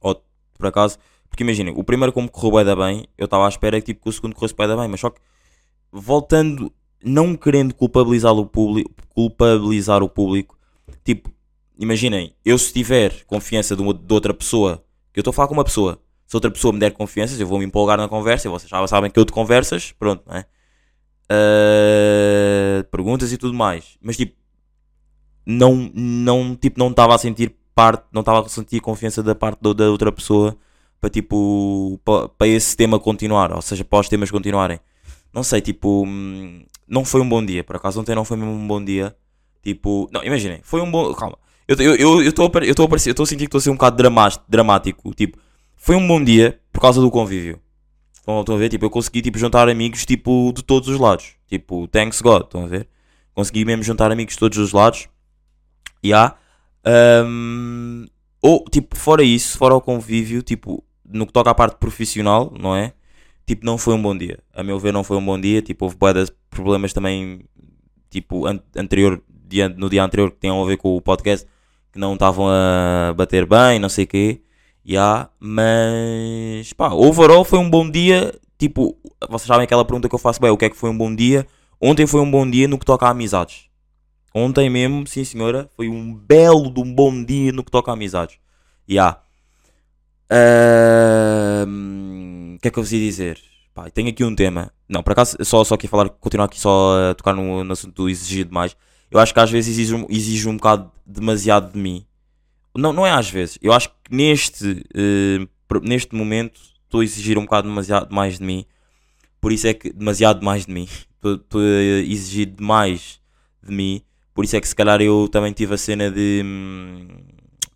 Ou 0.00 0.24
por 0.56 0.66
acaso, 0.68 0.96
porque 1.28 1.42
imaginem, 1.42 1.74
o 1.76 1.82
primeiro 1.82 2.12
como 2.12 2.30
correu 2.30 2.52
bué 2.52 2.64
da 2.64 2.76
bem, 2.76 3.04
eu 3.18 3.24
estava 3.24 3.46
à 3.46 3.48
espera 3.48 3.80
que, 3.80 3.86
tipo, 3.86 4.04
que 4.04 4.08
o 4.08 4.12
segundo 4.12 4.34
corresse 4.34 4.54
bué 4.54 4.68
da 4.68 4.76
bem, 4.76 4.88
mas 4.88 5.00
só 5.00 5.10
que 5.10 5.20
voltando, 5.90 6.72
não 7.04 7.36
querendo 7.36 7.74
culpabilizar 7.74 8.32
o 8.32 8.46
público, 8.46 8.92
culpabilizar 9.08 10.02
o 10.04 10.08
público, 10.08 10.56
tipo, 11.04 11.30
imaginem, 11.78 12.34
eu 12.44 12.58
se 12.58 12.72
tiver 12.72 13.24
confiança 13.26 13.76
de, 13.76 13.82
uma- 13.82 13.94
de 13.94 14.12
outra 14.14 14.34
pessoa, 14.34 14.84
que 15.12 15.18
eu 15.18 15.22
estou 15.22 15.30
a 15.30 15.34
falar 15.34 15.48
com 15.48 15.54
uma 15.54 15.64
pessoa, 15.64 16.00
se 16.26 16.36
outra 16.36 16.50
pessoa 16.50 16.72
me 16.72 16.78
der 16.80 16.92
confiança, 16.92 17.40
eu 17.40 17.46
vou 17.46 17.58
me 17.58 17.64
empolgar 17.64 17.98
na 17.98 18.08
conversa, 18.08 18.48
e 18.48 18.50
vocês 18.50 18.70
já 18.70 18.86
sabem 18.86 19.10
que 19.10 19.18
eu 19.18 19.24
de 19.24 19.32
conversas, 19.32 19.92
pronto, 19.92 20.22
não 20.26 20.36
é? 20.36 20.46
Ah, 21.28 22.84
perguntas 22.90 23.32
e 23.32 23.38
tudo 23.38 23.54
mais, 23.54 23.96
mas 24.02 24.16
tipo, 24.16 24.34
não, 25.46 25.90
não, 25.94 26.54
tipo, 26.56 26.78
não 26.78 26.90
estava 26.90 27.14
a 27.14 27.18
sentir 27.18 27.54
parte, 27.74 28.04
não 28.12 28.20
estava 28.20 28.40
a 28.44 28.48
sentir 28.48 28.80
confiança 28.80 29.22
da 29.22 29.34
parte 29.34 29.60
da, 29.62 29.72
da 29.72 29.90
outra 29.90 30.12
pessoa 30.12 30.56
para 31.00 31.08
tipo, 31.10 31.98
para, 32.04 32.28
para 32.28 32.46
esse 32.46 32.76
tema 32.76 32.98
continuar, 33.00 33.52
ou 33.54 33.62
seja, 33.62 33.84
para 33.84 34.00
os 34.00 34.08
temas 34.08 34.30
continuarem. 34.30 34.78
Não 35.32 35.42
sei, 35.42 35.60
tipo, 35.60 36.04
hum, 36.06 36.64
não 36.86 37.04
foi 37.04 37.20
um 37.20 37.28
bom 37.28 37.44
dia, 37.44 37.64
por 37.64 37.76
acaso 37.76 38.00
ontem 38.00 38.14
não 38.14 38.24
foi 38.24 38.36
mesmo 38.36 38.52
um 38.52 38.66
bom 38.66 38.84
dia. 38.84 39.14
Tipo, 39.62 40.08
não, 40.12 40.24
imaginem, 40.24 40.60
foi 40.62 40.80
um 40.80 40.90
bom. 40.90 41.12
Calma, 41.14 41.38
eu 41.68 41.74
estou 41.74 41.86
eu, 41.86 41.96
eu, 41.96 42.18
a 42.18 42.24
eu 42.24 42.28
a 42.28 42.66
eu 43.06 43.14
tô 43.14 43.22
a 43.22 43.26
sentir 43.26 43.38
que 43.38 43.44
estou 43.44 43.58
a 43.58 43.62
ser 43.62 43.70
um 43.70 43.74
bocado 43.74 43.96
dramático, 43.96 44.44
dramático. 44.48 45.14
Tipo, 45.14 45.38
foi 45.76 45.96
um 45.96 46.06
bom 46.06 46.22
dia 46.22 46.60
por 46.72 46.80
causa 46.80 47.00
do 47.00 47.10
convívio. 47.10 47.60
Estão, 48.14 48.54
a 48.54 48.58
ver? 48.58 48.68
Tipo, 48.68 48.84
eu 48.84 48.90
consegui 48.90 49.22
tipo, 49.22 49.38
juntar 49.38 49.68
amigos 49.68 50.04
tipo, 50.04 50.52
de 50.54 50.62
todos 50.62 50.88
os 50.88 50.98
lados. 50.98 51.34
Tipo, 51.48 51.88
thanks 51.88 52.20
God, 52.20 52.42
estão 52.44 52.64
a 52.64 52.66
ver? 52.66 52.86
Consegui 53.34 53.64
mesmo 53.64 53.82
juntar 53.82 54.10
amigos 54.12 54.34
de 54.34 54.40
todos 54.40 54.58
os 54.58 54.72
lados. 54.72 55.08
E 56.02 56.12
há. 56.12 56.34
hum, 57.26 58.06
ou, 58.42 58.64
tipo, 58.70 58.96
fora 58.96 59.22
isso, 59.22 59.58
fora 59.58 59.74
o 59.74 59.80
convívio, 59.80 60.42
tipo, 60.42 60.82
no 61.04 61.26
que 61.26 61.32
toca 61.32 61.50
à 61.50 61.54
parte 61.54 61.76
profissional, 61.78 62.52
não 62.58 62.74
é? 62.74 62.92
Tipo, 63.46 63.66
não 63.66 63.76
foi 63.76 63.94
um 63.94 64.02
bom 64.02 64.16
dia. 64.16 64.38
A 64.54 64.62
meu 64.62 64.78
ver, 64.78 64.92
não 64.92 65.04
foi 65.04 65.16
um 65.16 65.24
bom 65.24 65.38
dia. 65.38 65.60
Tipo, 65.60 65.86
houve 65.86 65.96
de 65.96 66.32
problemas 66.48 66.92
também, 66.92 67.44
tipo, 68.10 68.46
an- 68.46 68.60
anterior, 68.76 69.22
dia, 69.50 69.68
no 69.68 69.90
dia 69.90 70.04
anterior 70.04 70.30
que 70.30 70.38
tinham 70.40 70.62
a 70.62 70.66
ver 70.66 70.76
com 70.76 70.96
o 70.96 71.02
podcast, 71.02 71.46
que 71.92 71.98
não 71.98 72.14
estavam 72.14 72.46
a 72.48 73.12
bater 73.14 73.46
bem, 73.46 73.78
não 73.78 73.88
sei 73.88 74.04
o 74.04 74.08
quê. 74.08 74.40
Ya, 74.86 75.28
mas, 75.38 76.72
pá, 76.72 76.90
overall 76.92 77.44
foi 77.44 77.58
um 77.58 77.68
bom 77.68 77.88
dia. 77.90 78.34
Tipo, 78.58 78.96
vocês 79.28 79.46
sabem 79.46 79.64
aquela 79.64 79.84
pergunta 79.84 80.08
que 80.08 80.14
eu 80.14 80.18
faço, 80.18 80.40
bem, 80.40 80.50
o 80.50 80.56
que 80.56 80.66
é 80.66 80.70
que 80.70 80.76
foi 80.76 80.90
um 80.90 80.96
bom 80.96 81.14
dia? 81.14 81.46
Ontem 81.80 82.06
foi 82.06 82.20
um 82.20 82.30
bom 82.30 82.48
dia 82.48 82.68
no 82.68 82.78
que 82.78 82.84
toca 82.84 83.06
a 83.06 83.10
amizades. 83.10 83.66
Ontem 84.34 84.70
mesmo, 84.70 85.06
sim 85.06 85.24
senhora, 85.24 85.68
foi 85.76 85.88
um 85.88 86.14
belo 86.14 86.70
de 86.72 86.80
um 86.80 86.94
bom 86.94 87.24
dia 87.24 87.52
no 87.52 87.64
que 87.64 87.70
toca 87.70 87.90
a 87.90 87.94
amizades. 87.94 88.36
Ya. 88.88 89.18
Ahm, 90.30 92.56
O 92.56 92.60
que 92.60 92.68
é 92.68 92.70
que 92.70 92.78
eu 92.78 92.82
vos 92.82 92.92
ia 92.92 93.00
dizer? 93.00 93.38
Pá, 93.74 93.88
tenho 93.90 94.08
aqui 94.10 94.22
um 94.24 94.34
tema. 94.34 94.72
Não, 94.88 95.02
por 95.02 95.12
acaso, 95.12 95.36
só, 95.44 95.64
só 95.64 95.74
aqui 95.74 95.88
falar, 95.88 96.08
continuar 96.10 96.44
aqui 96.46 96.60
só 96.60 97.10
a 97.10 97.14
tocar 97.14 97.34
no, 97.34 97.64
no 97.64 97.72
assunto 97.72 97.94
do 97.94 98.08
exigir 98.08 98.44
demais. 98.44 98.76
Eu 99.10 99.18
acho 99.18 99.34
que 99.34 99.40
às 99.40 99.50
vezes 99.50 99.72
exige, 99.76 99.94
um- 99.94 100.06
exige 100.08 100.48
um 100.48 100.56
bocado 100.56 100.90
demasiado 101.04 101.72
de 101.72 101.78
mim. 101.78 102.04
Não, 102.76 102.92
não 102.92 103.06
é 103.06 103.10
às 103.10 103.28
vezes. 103.28 103.58
Eu 103.60 103.72
acho 103.72 103.88
que 103.88 104.14
neste, 104.14 104.84
pro- 105.66 105.80
neste 105.80 106.14
momento 106.14 106.60
estou 106.84 107.00
a 107.00 107.04
exigir 107.04 107.36
um 107.38 107.42
bocado 107.44 107.68
demasiado 107.68 108.14
mais 108.14 108.38
de 108.38 108.44
mim. 108.44 108.64
Por 109.40 109.52
isso 109.52 109.66
é 109.66 109.74
que. 109.74 109.92
Demasiado 109.92 110.44
mais 110.44 110.66
de 110.66 110.72
mim. 110.72 110.88
Estou 111.22 111.60
a 111.60 112.00
exigir 112.02 112.46
demais 112.46 113.20
de 113.62 113.72
mim. 113.74 114.02
Por 114.34 114.44
isso 114.44 114.56
é 114.56 114.60
que 114.60 114.68
se 114.68 114.74
calhar 114.74 115.00
eu 115.02 115.28
também 115.28 115.52
tive 115.52 115.74
a 115.74 115.78
cena 115.78 116.10
de. 116.10 116.42
hum, 116.44 117.08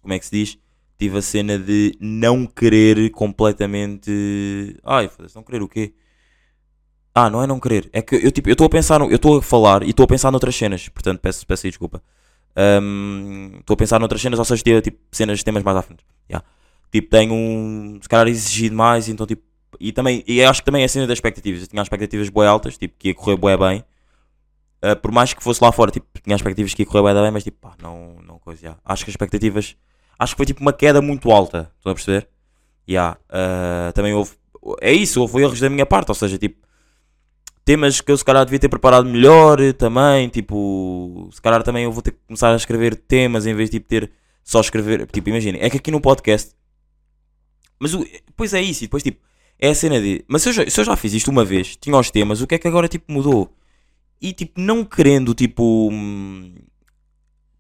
Como 0.01 0.15
é 0.15 0.19
que 0.19 0.25
se 0.27 0.31
diz? 0.33 0.59
Tive 0.99 1.19
a 1.19 1.23
cena 1.23 1.59
de 1.59 1.95
não 2.01 2.47
querer 2.47 3.11
completamente. 3.11 4.11
Ai, 4.85 5.11
não 5.35 5.43
querer 5.43 5.63
o 5.63 5.69
quê? 5.69 5.93
Ah, 7.15 7.31
não 7.31 7.43
é 7.43 7.47
não 7.47 7.61
querer. 7.61 7.89
É 7.93 8.03
que 8.03 8.17
eu 8.17 8.33
tipo, 8.33 8.49
eu 8.49 8.55
estou 8.55 8.67
a 8.67 8.71
pensar, 8.71 8.99
no- 8.99 9.09
eu 9.11 9.17
estou 9.17 9.39
a 9.39 9.43
falar 9.43 9.83
e 9.85 9.91
estou 9.91 10.05
a 10.05 10.07
pensar 10.07 10.31
noutras 10.31 10.55
cenas. 10.57 10.89
Portanto, 10.89 11.21
peço, 11.21 11.47
peço 11.47 11.67
aí 11.67 11.71
desculpa. 11.71 12.03
Estou 13.61 13.75
a 13.75 13.77
pensar 13.77 13.99
noutras 13.99 14.21
cenas, 14.21 14.39
ou 14.39 14.45
seja, 14.45 14.63
ter, 14.63 14.83
tipo, 14.83 14.99
cenas, 15.13 15.43
temas 15.43 15.63
mais 15.63 15.77
à 15.77 15.83
frente. 15.83 16.05
Yeah. 16.29 16.45
Tipo, 16.91 17.11
tenho 17.11 17.33
um. 17.35 17.99
Se 18.03 18.09
calhar 18.09 18.27
exigido 18.29 18.75
mais, 18.77 19.09
então 19.09 19.27
tipo. 19.27 19.43
E 19.81 19.93
também, 19.93 20.23
e 20.27 20.43
acho 20.43 20.61
que 20.61 20.67
também 20.67 20.83
é 20.83 20.85
a 20.85 20.89
cena 20.89 21.07
das 21.07 21.17
expectativas. 21.17 21.63
Eu 21.63 21.67
tinha 21.69 21.83
expectativas 21.83 22.29
bué 22.29 22.47
altas, 22.47 22.79
tipo, 22.79 22.95
que 22.99 23.09
ia 23.09 23.15
correr 23.15 23.37
bué 23.37 23.57
bem. 23.57 23.85
Uh, 24.85 24.95
por 25.01 25.11
mais 25.11 25.33
que 25.33 25.43
fosse 25.43 25.63
lá 25.65 25.73
fora, 25.73 25.91
tipo, 25.91 26.07
tinha 26.23 26.37
expectativas 26.37 26.75
que 26.75 26.83
ia 26.83 26.87
correr 26.87 27.03
bué 27.03 27.15
bem, 27.23 27.31
mas 27.31 27.43
tipo, 27.43 27.59
pá, 27.61 27.75
não, 27.83 28.17
não 28.27 28.39
coisa, 28.39 28.61
yeah. 28.63 28.81
Acho 28.85 29.05
que 29.05 29.11
as 29.11 29.15
expectativas. 29.15 29.77
Acho 30.19 30.35
que 30.35 30.37
foi 30.37 30.47
tipo 30.47 30.61
uma 30.61 30.73
queda 30.73 31.01
muito 31.03 31.31
alta, 31.33 31.73
estão 31.79 31.91
a 31.91 31.95
perceber? 31.95 32.29
Yeah. 32.89 33.17
Uh, 33.29 33.93
também 33.93 34.13
houve. 34.15 34.33
É 34.81 34.93
isso, 34.93 35.21
houve 35.21 35.43
erros 35.43 35.59
da 35.61 35.69
minha 35.71 35.87
parte, 35.87 36.09
ou 36.11 36.15
seja, 36.15 36.39
tipo. 36.39 36.65
Temas 37.65 38.01
que 38.01 38.13
eu 38.13 38.17
se 38.17 38.25
calhar 38.25 38.45
devia 38.45 38.59
ter 38.59 38.69
preparado 38.69 39.07
melhor 39.07 39.59
também, 39.75 40.29
tipo, 40.29 41.29
se 41.33 41.41
calhar 41.41 41.63
também 41.63 41.85
eu 41.85 41.93
vou 41.93 42.03
ter 42.03 42.13
que 42.13 42.19
começar 42.27 42.53
a 42.53 42.57
escrever 42.57 42.95
temas 42.97 43.47
em 43.47 43.55
vez 43.55 43.71
de 43.71 43.79
tipo, 43.79 43.89
ter 43.89 44.11
só 44.43 44.61
escrever, 44.61 45.07
tipo, 45.07 45.29
imagina, 45.31 45.59
é 45.61 45.71
que 45.71 45.79
aqui 45.79 45.91
no 45.91 46.01
podcast, 46.01 46.53
mas 47.79 47.95
o, 47.95 48.05
depois 48.27 48.53
é 48.53 48.61
isso, 48.61 48.85
e 48.85 48.87
depois 48.87 49.03
tipo, 49.03 49.21
é 49.59 49.71
a 49.71 49.75
cena 49.75 50.01
de, 50.01 50.25
mas 50.29 50.43
se 50.43 50.51
eu, 50.51 50.53
já, 50.53 50.69
se 50.69 50.81
eu 50.81 50.85
já 50.85 50.97
fiz 50.97 51.15
isto 51.15 51.31
uma 51.31 51.45
vez, 51.45 51.77
tinha 51.77 51.97
os 51.97 52.11
temas, 52.11 52.41
o 52.41 52.47
que 52.47 52.55
é 52.55 52.59
que 52.59 52.69
agora 52.69 52.89
tipo 52.89 53.11
mudou? 53.11 53.51
E 54.21 54.33
tipo, 54.33 54.61
não 54.61 54.85
querendo, 54.85 55.35
tipo, 55.35 55.89
hum, 55.91 56.55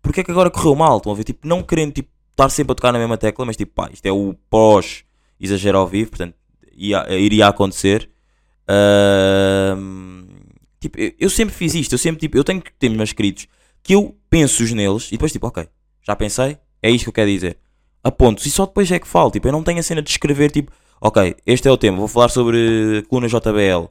porque 0.02 0.20
é 0.20 0.24
que 0.24 0.30
agora 0.30 0.50
correu 0.50 0.74
mal, 0.74 0.98
estão 0.98 1.12
a 1.12 1.14
ver? 1.14 1.24
Tipo, 1.24 1.48
não 1.48 1.62
querendo, 1.62 1.92
tipo, 1.92 2.10
estar 2.30 2.50
sempre 2.50 2.72
a 2.72 2.74
tocar 2.74 2.92
na 2.92 2.98
mesma 2.98 3.16
tecla, 3.16 3.46
mas 3.46 3.56
tipo, 3.56 3.72
pá, 3.74 3.88
isto 3.92 4.04
é 4.04 4.12
o 4.12 4.34
pós 4.50 5.04
exagero 5.40 5.78
ao 5.78 5.86
vivo, 5.86 6.10
portanto, 6.10 6.34
ia, 6.76 7.06
iria 7.16 7.48
acontecer. 7.48 8.10
Ahm, 8.68 10.26
tipo, 10.80 10.98
eu, 10.98 11.12
eu 11.18 11.30
sempre 11.30 11.54
fiz 11.54 11.74
isto, 11.74 11.92
eu 11.92 11.98
sempre, 11.98 12.20
tipo, 12.20 12.36
eu 12.36 12.44
tenho 12.44 12.60
que 12.60 12.72
ter 12.72 12.88
meus 12.88 13.10
escritos 13.10 13.46
que 13.82 13.94
eu 13.94 14.16
penso 14.30 14.62
neles 14.74 15.08
e 15.08 15.12
depois, 15.12 15.32
tipo, 15.32 15.46
ok, 15.46 15.68
já 16.02 16.16
pensei, 16.16 16.58
é 16.82 16.90
isto 16.90 17.04
que 17.04 17.08
eu 17.10 17.12
quero 17.12 17.30
dizer. 17.30 17.58
Apontos, 18.02 18.44
e 18.46 18.50
só 18.50 18.66
depois 18.66 18.90
é 18.90 18.98
que 18.98 19.08
falo, 19.08 19.30
tipo, 19.30 19.46
eu 19.48 19.52
não 19.52 19.62
tenho 19.62 19.78
a 19.78 19.82
cena 19.82 20.02
de 20.02 20.10
escrever, 20.10 20.50
tipo, 20.50 20.72
ok, 21.00 21.36
este 21.46 21.68
é 21.68 21.70
o 21.70 21.76
tema, 21.76 21.98
vou 21.98 22.08
falar 22.08 22.28
sobre 22.28 23.04
coluna 23.08 23.28
JBL. 23.28 23.88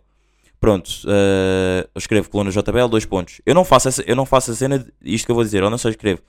Pronto, 0.59 0.89
eh, 1.07 1.87
eu 1.93 1.99
escrevo 1.99 2.29
coluna 2.29 2.49
JBL, 2.49 2.87
dois 2.89 3.05
pontos. 3.05 3.41
Eu 3.45 3.53
não 3.53 3.65
faço, 3.65 3.89
essa, 3.89 4.01
eu 4.03 4.15
não 4.15 4.25
faço 4.25 4.51
a 4.51 4.55
cena, 4.55 4.79
de, 4.79 4.93
isto 5.03 5.25
que 5.25 5.31
eu 5.31 5.35
vou 5.35 5.43
dizer, 5.43 5.61
eu 5.61 5.69
não 5.69 5.77
só 5.77 5.89
escrevo. 5.89 6.21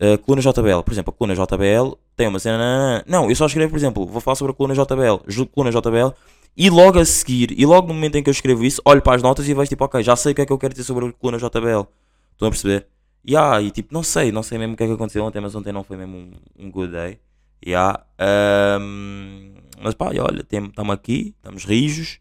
Uh, 0.00 0.18
coluna 0.18 0.42
JBL, 0.42 0.82
por 0.84 0.92
exemplo, 0.92 1.14
a 1.14 1.16
coluna 1.16 1.34
JBL 1.34 1.96
tem 2.16 2.26
uma 2.26 2.38
cena. 2.38 3.02
Não, 3.06 3.30
eu 3.30 3.36
só 3.36 3.46
escrevo, 3.46 3.70
por 3.70 3.78
exemplo, 3.78 4.06
vou 4.06 4.20
falar 4.20 4.34
sobre 4.34 4.52
a 4.52 4.54
coluna 4.54 4.74
JBL, 4.74 5.46
coluna 5.52 5.70
JBL, 5.70 6.14
e 6.56 6.70
logo 6.70 6.98
a 6.98 7.04
seguir, 7.04 7.52
e 7.58 7.66
logo 7.66 7.88
no 7.88 7.94
momento 7.94 8.16
em 8.16 8.22
que 8.22 8.30
eu 8.30 8.32
escrevo 8.32 8.64
isso, 8.64 8.80
olho 8.84 9.02
para 9.02 9.16
as 9.16 9.22
notas 9.22 9.46
e 9.48 9.52
vejo 9.52 9.68
tipo, 9.68 9.84
ok, 9.84 10.02
já 10.02 10.16
sei 10.16 10.32
o 10.32 10.34
que 10.34 10.40
é 10.42 10.46
que 10.46 10.52
eu 10.52 10.58
quero 10.58 10.72
dizer 10.72 10.84
sobre 10.84 11.06
a 11.06 11.12
coluna 11.12 11.38
JBL. 11.38 11.86
Estão 12.32 12.48
a 12.48 12.50
perceber? 12.50 12.86
E 13.24 13.36
ah, 13.36 13.60
e 13.60 13.70
tipo, 13.70 13.92
não 13.92 14.02
sei, 14.02 14.32
não 14.32 14.42
sei 14.42 14.56
mesmo 14.56 14.74
o 14.74 14.76
que 14.76 14.84
é 14.84 14.86
que 14.86 14.92
aconteceu 14.92 15.24
ontem, 15.24 15.40
mas 15.40 15.54
ontem 15.54 15.72
não 15.72 15.84
foi 15.84 15.96
mesmo 15.96 16.16
um, 16.16 16.32
um 16.58 16.70
good 16.70 16.92
day. 16.92 17.18
Yeah. 17.66 18.04
ahm, 18.18 19.54
mas 19.82 19.94
pá, 19.94 20.14
e 20.14 20.20
olha, 20.20 20.40
estamos 20.40 20.94
aqui, 20.94 21.34
estamos 21.36 21.64
rijos. 21.64 22.20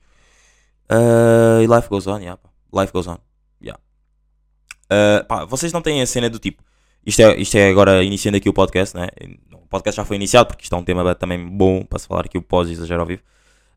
Ah, 0.90 1.62
e 1.64 1.68
life 1.68 1.88
goes 1.90 2.08
on, 2.08 2.20
yeah, 2.20 2.38
pá. 2.38 2.50
Life 2.82 2.92
goes 2.92 3.08
on. 3.08 3.18
Yeah. 3.62 3.80
Ah, 4.90 5.24
pá, 5.28 5.46
vocês 5.46 5.72
não 5.72 5.82
têm 5.82 6.02
a 6.02 6.06
cena 6.06 6.30
do 6.30 6.40
tipo. 6.40 6.64
Isto 7.06 7.22
é, 7.22 7.38
isto 7.40 7.56
é 7.56 7.70
agora 7.70 8.04
iniciando 8.04 8.38
aqui 8.38 8.50
o 8.50 8.54
podcast, 8.54 8.96
né? 8.98 9.08
O 9.54 9.68
podcast 9.68 9.98
já 9.98 10.06
foi 10.06 10.16
iniciado 10.18 10.48
porque 10.48 10.64
isto 10.64 10.76
é 10.76 10.78
um 10.78 10.84
tema 10.84 11.14
também 11.16 11.46
bom 11.48 11.86
para 11.86 12.00
se 12.00 12.08
falar 12.08 12.26
aqui 12.26 12.38
o 12.38 12.42
pós-exagero 12.42 13.02
ao 13.02 13.08
vivo. 13.08 13.22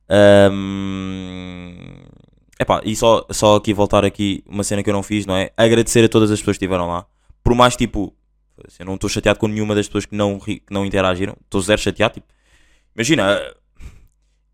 Ahm, 0.08 1.74
epá, 2.58 2.80
e 2.84 2.96
só, 2.96 3.26
só 3.30 3.56
aqui 3.56 3.74
voltar 3.74 4.04
aqui 4.04 4.42
uma 4.46 4.64
cena 4.64 4.82
que 4.82 4.90
eu 4.90 4.94
não 4.94 5.02
fiz, 5.02 5.26
não 5.26 5.36
é? 5.36 5.50
Agradecer 5.56 6.04
a 6.04 6.08
todas 6.08 6.30
as 6.30 6.40
pessoas 6.40 6.56
que 6.56 6.64
estiveram 6.64 6.88
lá. 6.88 7.06
Por 7.42 7.54
mais 7.54 7.76
tipo, 7.76 8.14
eu 8.78 8.86
não 8.86 8.94
estou 8.94 9.08
chateado 9.08 9.38
com 9.38 9.46
nenhuma 9.48 9.74
das 9.74 9.86
pessoas 9.86 10.06
que 10.06 10.14
não, 10.14 10.38
que 10.38 10.62
não 10.70 10.84
interagiram. 10.84 11.36
Estou 11.44 11.60
zero 11.60 11.80
chateado. 11.80 12.14
Tipo, 12.14 12.26
imagina, 12.96 13.38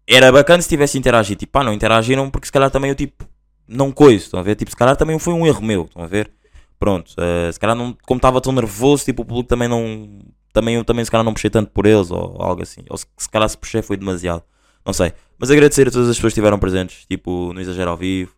era 0.06 0.30
bacana 0.30 0.62
se 0.62 0.68
tivesse 0.68 0.98
interagido. 0.98 1.38
Tipo, 1.40 1.52
pá, 1.52 1.64
não 1.64 1.72
interagiram 1.72 2.30
porque 2.30 2.46
se 2.46 2.52
calhar 2.52 2.70
também 2.70 2.90
eu 2.90 2.94
tipo, 2.94 3.26
não 3.66 3.90
coiso. 3.92 4.26
Estão 4.26 4.40
a 4.40 4.42
ver? 4.42 4.56
Tipo, 4.56 4.70
se 4.70 4.76
calhar 4.76 4.96
também 4.96 5.18
foi 5.18 5.32
um 5.32 5.46
erro 5.46 5.62
meu. 5.62 5.84
Estão 5.84 6.02
a 6.02 6.06
ver? 6.06 6.30
Pronto, 6.78 7.14
eh, 7.18 7.50
se 7.52 7.58
calhar 7.58 7.76
não, 7.76 7.96
como 8.04 8.18
estava 8.18 8.40
tão 8.40 8.52
nervoso, 8.52 9.04
tipo, 9.04 9.22
o 9.22 9.24
público 9.24 9.48
também 9.48 9.68
não. 9.68 10.18
Também 10.52 10.76
eu 10.76 10.84
também 10.84 11.04
se 11.04 11.10
calhar 11.10 11.24
não 11.24 11.32
puxei 11.32 11.50
tanto 11.50 11.70
por 11.70 11.86
eles 11.86 12.10
ou 12.10 12.36
algo 12.40 12.62
assim. 12.62 12.82
Ou 12.90 12.96
se, 12.96 13.06
se 13.16 13.28
calhar 13.28 13.48
se 13.48 13.56
puxei 13.56 13.82
foi 13.82 13.96
demasiado. 13.96 14.42
Não 14.84 14.92
sei. 14.92 15.12
Mas 15.38 15.50
agradecer 15.50 15.88
a 15.88 15.90
todas 15.90 16.08
as 16.08 16.16
pessoas 16.16 16.32
que 16.32 16.38
estiveram 16.40 16.58
presentes, 16.58 17.06
tipo, 17.06 17.52
no 17.52 17.60
Exagero 17.60 17.90
ao 17.90 17.96
Vivo, 17.96 18.34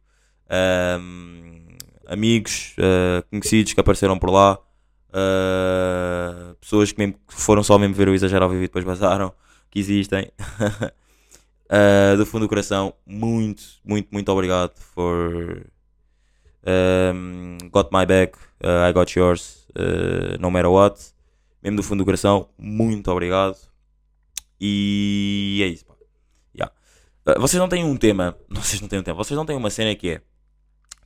ahm, 0.49 1.76
amigos, 2.07 2.75
ah, 2.79 3.23
conhecidos 3.31 3.73
que 3.73 3.81
apareceram 3.81 4.19
por 4.19 4.31
lá, 4.31 4.59
ah, 5.12 6.55
pessoas 6.61 6.93
que, 6.93 6.99
mesmo, 6.99 7.17
foram 7.29 7.62
só 7.62 7.79
mesmo 7.79 7.95
ver 7.95 8.09
o 8.09 8.15
Exagero 8.15 8.45
ao 8.45 8.50
Vivo 8.50 8.62
e 8.62 8.67
depois 8.67 8.85
vazaram, 8.85 9.33
que 9.71 9.79
existem. 9.79 10.31
Ah, 11.69 12.15
do 12.17 12.25
fundo 12.25 12.45
do 12.45 12.49
coração, 12.49 12.95
muito, 13.05 13.61
muito, 13.85 14.09
muito 14.12 14.31
obrigado 14.31 14.73
for 14.79 15.67
um, 16.67 17.59
got 17.71 17.91
my 17.93 18.05
back, 18.05 18.37
uh, 18.65 18.88
I 18.88 18.93
got 18.93 19.15
yours, 19.15 19.67
uh, 19.76 20.37
no 20.41 20.50
matter 20.50 20.71
what. 20.71 21.00
Mesmo 21.62 21.76
do 21.76 21.83
fundo 21.83 21.99
do 21.99 22.05
coração, 22.05 22.49
muito 22.59 23.11
obrigado. 23.11 23.57
E 24.61 25.61
é 25.62 25.67
isso. 25.69 25.85
Uh, 25.85 25.86
vocês 27.38 27.61
não 27.61 27.68
têm 27.68 27.85
um 27.85 27.97
tema, 27.97 28.37
vocês 28.49 28.80
não 28.80 28.88
têm 28.88 29.00
um 29.00 29.02
tema, 29.02 29.16
vocês 29.16 29.37
não 29.37 29.47
têm 29.47 29.56
uma 29.56 29.71
cena 29.71 29.95
que 29.95 30.11
é 30.11 30.14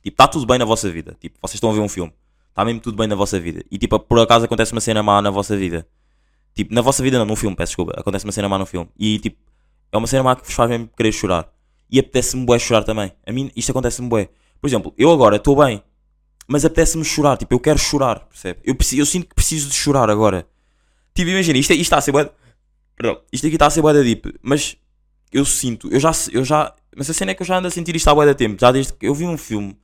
tipo, 0.03 0.13
está 0.13 0.27
tudo 0.27 0.45
bem 0.45 0.57
na 0.57 0.65
vossa 0.65 0.89
vida. 0.89 1.15
Tipo, 1.19 1.37
vocês 1.41 1.55
estão 1.55 1.69
a 1.69 1.73
ver 1.73 1.79
um 1.79 1.89
filme, 1.89 2.13
está 2.49 2.63
mesmo 2.65 2.79
tudo 2.79 2.97
bem 2.97 3.07
na 3.07 3.15
vossa 3.15 3.39
vida. 3.39 3.63
E 3.71 3.77
tipo, 3.77 3.99
por 3.99 4.19
acaso 4.19 4.45
acontece 4.45 4.71
uma 4.71 4.81
cena 4.81 5.01
má 5.01 5.21
na 5.21 5.29
vossa 5.29 5.55
vida. 5.57 5.87
Tipo, 6.53 6.73
na 6.73 6.81
vossa 6.81 7.01
vida 7.01 7.17
não, 7.17 7.25
num 7.25 7.35
filme, 7.35 7.55
peço 7.55 7.71
desculpa. 7.71 7.93
Acontece 7.97 8.25
uma 8.25 8.31
cena 8.31 8.49
má 8.49 8.57
no 8.57 8.65
filme. 8.65 8.89
E 8.99 9.19
tipo, 9.19 9.37
é 9.91 9.97
uma 9.97 10.07
cena 10.07 10.23
má 10.23 10.35
que 10.35 10.45
vos 10.45 10.53
faz 10.53 10.69
mesmo 10.69 10.89
querer 10.95 11.11
chorar. 11.11 11.51
E 11.89 11.99
apetece-me 11.99 12.45
bué 12.45 12.59
chorar 12.59 12.83
também. 12.83 13.11
A 13.25 13.31
mim, 13.31 13.51
isto 13.55 13.71
acontece-me 13.71 14.07
bué. 14.07 14.29
Por 14.59 14.67
exemplo, 14.67 14.93
eu 14.97 15.11
agora 15.11 15.37
estou 15.37 15.55
bem, 15.55 15.83
mas 16.47 16.63
apetece-me 16.65 17.03
chorar. 17.03 17.37
Tipo, 17.37 17.53
eu 17.53 17.59
quero 17.59 17.79
chorar, 17.79 18.19
percebe? 18.27 18.59
Eu, 18.63 18.75
preciso, 18.75 19.01
eu 19.01 19.05
sinto 19.05 19.27
que 19.27 19.35
preciso 19.35 19.69
de 19.69 19.75
chorar 19.75 20.09
agora. 20.09 20.47
Tipo, 21.13 21.29
imagina, 21.31 21.57
isto, 21.57 21.71
é- 21.71 21.75
isto 21.75 21.83
está 21.83 21.97
a 21.97 22.01
ser 22.01 22.11
bué... 22.11 22.29
Perdão, 22.95 23.21
isto 23.31 23.47
aqui 23.47 23.55
está 23.55 23.65
a 23.67 23.69
ser 23.69 23.81
bué 23.81 23.93
da 23.93 24.01
deep, 24.01 24.33
mas 24.41 24.77
eu 25.31 25.45
sinto, 25.45 25.87
eu 25.91 25.99
já, 25.99 26.11
eu 26.31 26.43
já... 26.43 26.73
Mas 26.95 27.09
a 27.09 27.13
cena 27.13 27.31
é 27.31 27.33
que 27.33 27.41
eu 27.41 27.45
já 27.45 27.57
ando 27.57 27.67
a 27.67 27.71
sentir 27.71 27.95
isto 27.95 28.07
há 28.09 28.15
bué 28.15 28.25
da 28.25 28.33
tempo. 28.33 28.59
Já 28.59 28.71
desde 28.71 28.93
que 28.93 29.07
eu 29.07 29.15
vi 29.15 29.25
um 29.25 29.37
filme, 29.37 29.77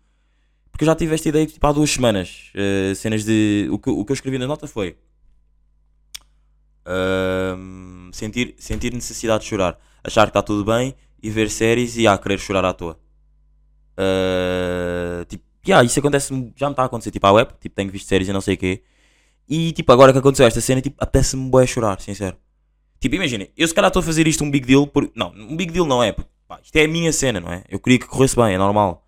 porque 0.71 0.83
eu 0.83 0.87
já 0.87 0.95
tive 0.95 1.15
esta 1.15 1.29
ideia 1.29 1.45
tipo, 1.45 1.65
há 1.65 1.71
duas 1.71 1.89
semanas. 1.89 2.51
eh, 2.53 2.93
cenas 2.95 3.23
de... 3.23 3.67
O 3.71 3.79
que, 3.79 3.89
o 3.89 4.05
que 4.05 4.11
eu 4.11 4.13
escrevi 4.13 4.37
na 4.37 4.47
nota 4.47 4.67
foi... 4.67 4.97
ahm, 6.85 8.09
sentir, 8.13 8.55
sentir 8.57 8.93
necessidade 8.93 9.43
de 9.43 9.49
chorar. 9.49 9.77
Achar 10.03 10.25
que 10.25 10.29
está 10.29 10.41
tudo 10.41 10.63
bem 10.63 10.95
e 11.21 11.29
ver 11.29 11.49
séries 11.49 11.97
e 11.97 12.07
ah, 12.07 12.17
querer 12.17 12.39
chorar 12.39 12.63
à 12.65 12.73
toa. 12.73 12.97
Uh, 13.99 15.25
tipo, 15.25 15.43
yeah, 15.67 15.83
isso 15.85 15.99
acontece, 15.99 16.29
já 16.55 16.67
me 16.67 16.73
está 16.73 16.83
a 16.83 16.85
acontecer 16.85 17.11
tipo 17.11 17.25
à 17.27 17.31
web, 17.31 17.51
tipo, 17.59 17.75
tenho 17.75 17.91
visto 17.91 18.07
séries 18.07 18.27
e 18.27 18.33
não 18.33 18.41
sei 18.41 18.55
o 18.55 18.57
quê. 18.57 18.83
E 19.49 19.71
tipo, 19.73 19.91
agora 19.91 20.11
que 20.13 20.19
aconteceu 20.19 20.45
esta 20.45 20.61
cena, 20.61 20.81
tipo, 20.81 20.95
apetece-me 20.99 21.49
bué 21.49 21.65
chorar, 21.67 21.99
sincero. 22.01 22.37
Tipo, 22.99 23.15
imaginem, 23.15 23.51
eu 23.55 23.67
se 23.67 23.73
calhar 23.73 23.89
estou 23.89 23.99
a 23.99 24.03
fazer 24.03 24.27
isto 24.27 24.43
um 24.43 24.51
big 24.51 24.65
deal 24.65 24.87
por. 24.87 25.09
Não, 25.15 25.31
um 25.31 25.55
big 25.55 25.71
deal 25.71 25.85
não 25.85 26.03
é, 26.03 26.11
porque 26.11 26.29
pá, 26.47 26.59
isto 26.63 26.75
é 26.75 26.85
a 26.85 26.87
minha 26.87 27.11
cena, 27.13 27.39
não 27.39 27.51
é? 27.51 27.63
Eu 27.69 27.79
queria 27.79 27.99
que 27.99 28.07
corresse 28.07 28.35
bem, 28.35 28.53
é 28.53 28.57
normal. 28.57 29.05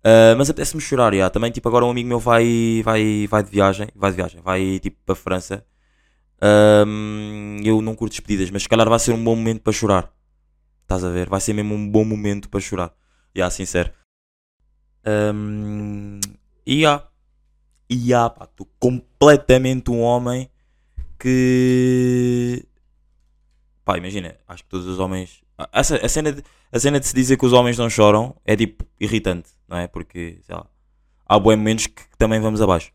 Uh, 0.00 0.34
mas 0.36 0.50
apetece-me 0.50 0.82
chorar, 0.82 1.14
yeah. 1.14 1.30
também 1.30 1.50
tipo, 1.52 1.68
agora 1.68 1.84
um 1.84 1.90
amigo 1.90 2.08
meu 2.08 2.18
vai, 2.18 2.82
vai, 2.84 3.26
vai 3.28 3.42
de 3.44 3.50
viagem, 3.50 3.88
vai 3.94 4.10
de 4.10 4.16
viagem, 4.16 4.40
vai 4.42 4.78
tipo 4.80 4.96
para 5.06 5.12
a 5.12 5.16
França. 5.16 5.64
Um, 6.86 7.58
eu 7.62 7.80
não 7.80 7.94
curto 7.94 8.10
despedidas, 8.12 8.50
mas 8.50 8.64
se 8.64 8.68
calhar 8.68 8.88
vai 8.88 8.98
ser 8.98 9.12
um 9.12 9.22
bom 9.22 9.36
momento 9.36 9.62
para 9.62 9.72
chorar. 9.72 10.12
Estás 10.82 11.04
a 11.04 11.10
ver? 11.10 11.28
Vai 11.28 11.40
ser 11.40 11.52
mesmo 11.52 11.74
um 11.74 11.88
bom 11.88 12.04
momento 12.04 12.48
para 12.48 12.60
chorar. 12.60 12.92
Yeah, 13.34 13.50
sincero. 13.50 13.90
E 16.66 16.84
há. 16.84 17.02
E 17.88 18.14
há, 18.14 18.30
pá, 18.30 18.44
estou 18.44 18.66
completamente 18.78 19.90
um 19.90 20.00
homem 20.00 20.50
que. 21.18 22.66
Pá, 23.84 23.98
imagina, 23.98 24.36
acho 24.46 24.62
que 24.62 24.68
todos 24.68 24.86
os 24.86 24.98
homens. 24.98 25.42
Essa, 25.72 25.96
a, 25.96 26.08
cena 26.08 26.32
de, 26.32 26.42
a 26.70 26.78
cena 26.78 27.00
de 27.00 27.06
se 27.06 27.14
dizer 27.14 27.36
que 27.36 27.46
os 27.46 27.52
homens 27.52 27.78
não 27.78 27.90
choram 27.90 28.34
é 28.44 28.56
tipo 28.56 28.84
irritante, 28.98 29.50
não 29.68 29.76
é? 29.78 29.86
Porque, 29.86 30.38
sei 30.42 30.54
lá, 30.54 30.66
há 31.26 31.38
bons 31.38 31.56
momentos 31.56 31.86
que 31.86 32.02
também 32.18 32.40
vamos 32.40 32.60
abaixo. 32.60 32.92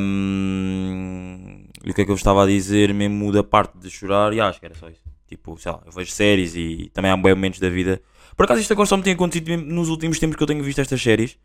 Um, 0.00 1.66
e 1.84 1.90
o 1.90 1.94
que 1.94 2.02
é 2.02 2.04
que 2.04 2.10
eu 2.10 2.14
estava 2.14 2.42
a 2.42 2.46
dizer 2.46 2.92
mesmo 2.94 3.30
da 3.30 3.44
parte 3.44 3.78
de 3.78 3.90
chorar? 3.90 4.32
E 4.32 4.40
acho 4.40 4.58
que 4.58 4.66
era 4.66 4.74
só 4.74 4.88
isso. 4.88 5.02
Tipo, 5.28 5.58
sei 5.58 5.72
lá, 5.72 5.80
eu 5.84 5.92
vejo 5.92 6.10
séries 6.10 6.54
e 6.56 6.90
também 6.92 7.10
há 7.10 7.16
bons 7.16 7.30
momentos 7.30 7.60
da 7.60 7.68
vida. 7.68 8.00
Por 8.36 8.44
acaso 8.44 8.60
isto 8.60 8.72
agora 8.72 8.86
só 8.86 8.96
me 8.96 9.02
tem 9.02 9.12
acontecido 9.12 9.56
nos 9.56 9.88
últimos 9.88 10.18
tempos 10.18 10.36
que 10.36 10.42
eu 10.42 10.46
tenho 10.46 10.62
visto 10.62 10.80
estas 10.80 11.00
séries 11.00 11.38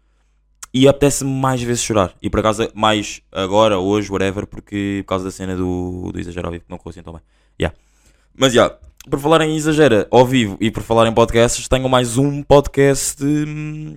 e 0.73 0.87
apetece-me 0.87 1.31
mais 1.31 1.61
vezes 1.61 1.83
chorar. 1.83 2.13
E 2.21 2.29
por 2.29 2.39
acaso 2.39 2.69
mais 2.73 3.21
agora, 3.31 3.77
hoje, 3.79 4.11
whatever, 4.11 4.45
porque 4.45 5.01
por 5.03 5.09
causa 5.09 5.25
da 5.25 5.31
cena 5.31 5.55
do, 5.55 6.11
do 6.11 6.19
exagero 6.19 6.51
vivo 6.51 6.65
que 6.65 6.71
não 6.71 6.77
correu 6.77 6.91
assim 6.91 7.03
tão 7.03 7.13
bem. 7.13 7.21
Yeah. 7.59 7.77
Mas 8.39 8.53
já, 8.53 8.69
por 9.09 9.19
falar 9.19 9.41
em 9.41 9.55
exagera 9.55 10.07
ao 10.11 10.23
vivo 10.23 10.57
e 10.61 10.69
por 10.69 10.83
falar 10.83 11.07
em 11.07 11.13
podcasts, 11.13 11.67
tenho 11.67 11.89
mais 11.89 12.19
um 12.19 12.43
podcast 12.43 13.25
hum, 13.25 13.95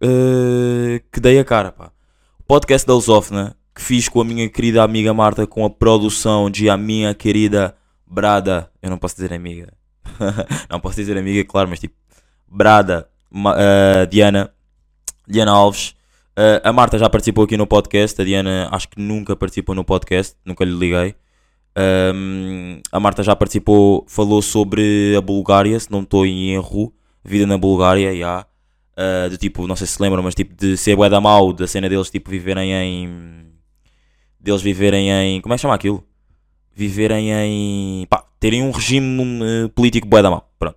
eh, 0.00 1.02
que 1.12 1.20
dei 1.20 1.38
a 1.38 1.44
cara, 1.44 1.70
pá. 1.70 1.92
O 2.38 2.44
podcast 2.44 2.86
da 2.86 2.94
Lusófona 2.94 3.54
que 3.74 3.82
fiz 3.82 4.08
com 4.08 4.22
a 4.22 4.24
minha 4.24 4.48
querida 4.48 4.82
amiga 4.82 5.12
Marta 5.12 5.46
com 5.46 5.66
a 5.66 5.68
produção 5.68 6.48
de 6.48 6.70
a 6.70 6.78
minha 6.78 7.14
querida 7.14 7.76
Brada. 8.06 8.70
Eu 8.80 8.88
não 8.88 8.96
posso 8.96 9.16
dizer 9.16 9.34
amiga. 9.34 9.70
não 10.70 10.80
posso 10.80 10.96
dizer 10.96 11.18
amiga, 11.18 11.44
claro, 11.44 11.68
mas 11.68 11.78
tipo 11.78 11.94
Brada, 12.48 13.06
eh, 13.58 14.06
Diana, 14.06 14.50
Diana 15.28 15.52
Alves. 15.52 15.94
Eh, 16.34 16.62
a 16.64 16.72
Marta 16.72 16.96
já 16.96 17.10
participou 17.10 17.44
aqui 17.44 17.58
no 17.58 17.66
podcast. 17.66 18.18
A 18.18 18.24
Diana 18.24 18.70
acho 18.72 18.88
que 18.88 18.98
nunca 18.98 19.36
participou 19.36 19.74
no 19.74 19.84
podcast, 19.84 20.34
nunca 20.42 20.64
lhe 20.64 20.72
liguei. 20.72 21.14
Um, 21.76 22.80
a 22.90 22.98
Marta 22.98 23.22
já 23.22 23.36
participou, 23.36 24.06
falou 24.08 24.40
sobre 24.40 25.14
a 25.16 25.20
Bulgária, 25.20 25.78
se 25.78 25.92
não 25.92 26.00
estou 26.00 26.24
em 26.24 26.54
erro, 26.54 26.92
vida 27.22 27.46
na 27.46 27.58
Bulgária, 27.58 28.16
já. 28.16 28.46
Uh, 28.98 29.28
de 29.28 29.36
tipo, 29.36 29.66
não 29.66 29.76
sei 29.76 29.86
se 29.86 30.00
lembram, 30.00 30.22
mas 30.22 30.34
tipo 30.34 30.54
de 30.54 30.74
ser 30.74 30.96
bué 30.96 31.10
da 31.10 31.20
mau, 31.20 31.52
da 31.52 31.66
cena 31.66 31.86
deles 31.86 32.08
tipo 32.08 32.30
viverem 32.30 32.72
em. 32.72 33.10
deles 34.40 34.62
viverem 34.62 35.10
em. 35.10 35.40
como 35.42 35.52
é 35.52 35.58
que 35.58 35.60
chama 35.60 35.74
aquilo? 35.74 36.02
Viverem 36.74 37.30
em. 37.30 38.06
pá, 38.06 38.24
terem 38.40 38.62
um 38.62 38.70
regime 38.70 39.40
eh, 39.42 39.68
político 39.74 40.08
bué 40.08 40.22
da 40.22 40.30
mau. 40.30 40.50
Pronto. 40.58 40.76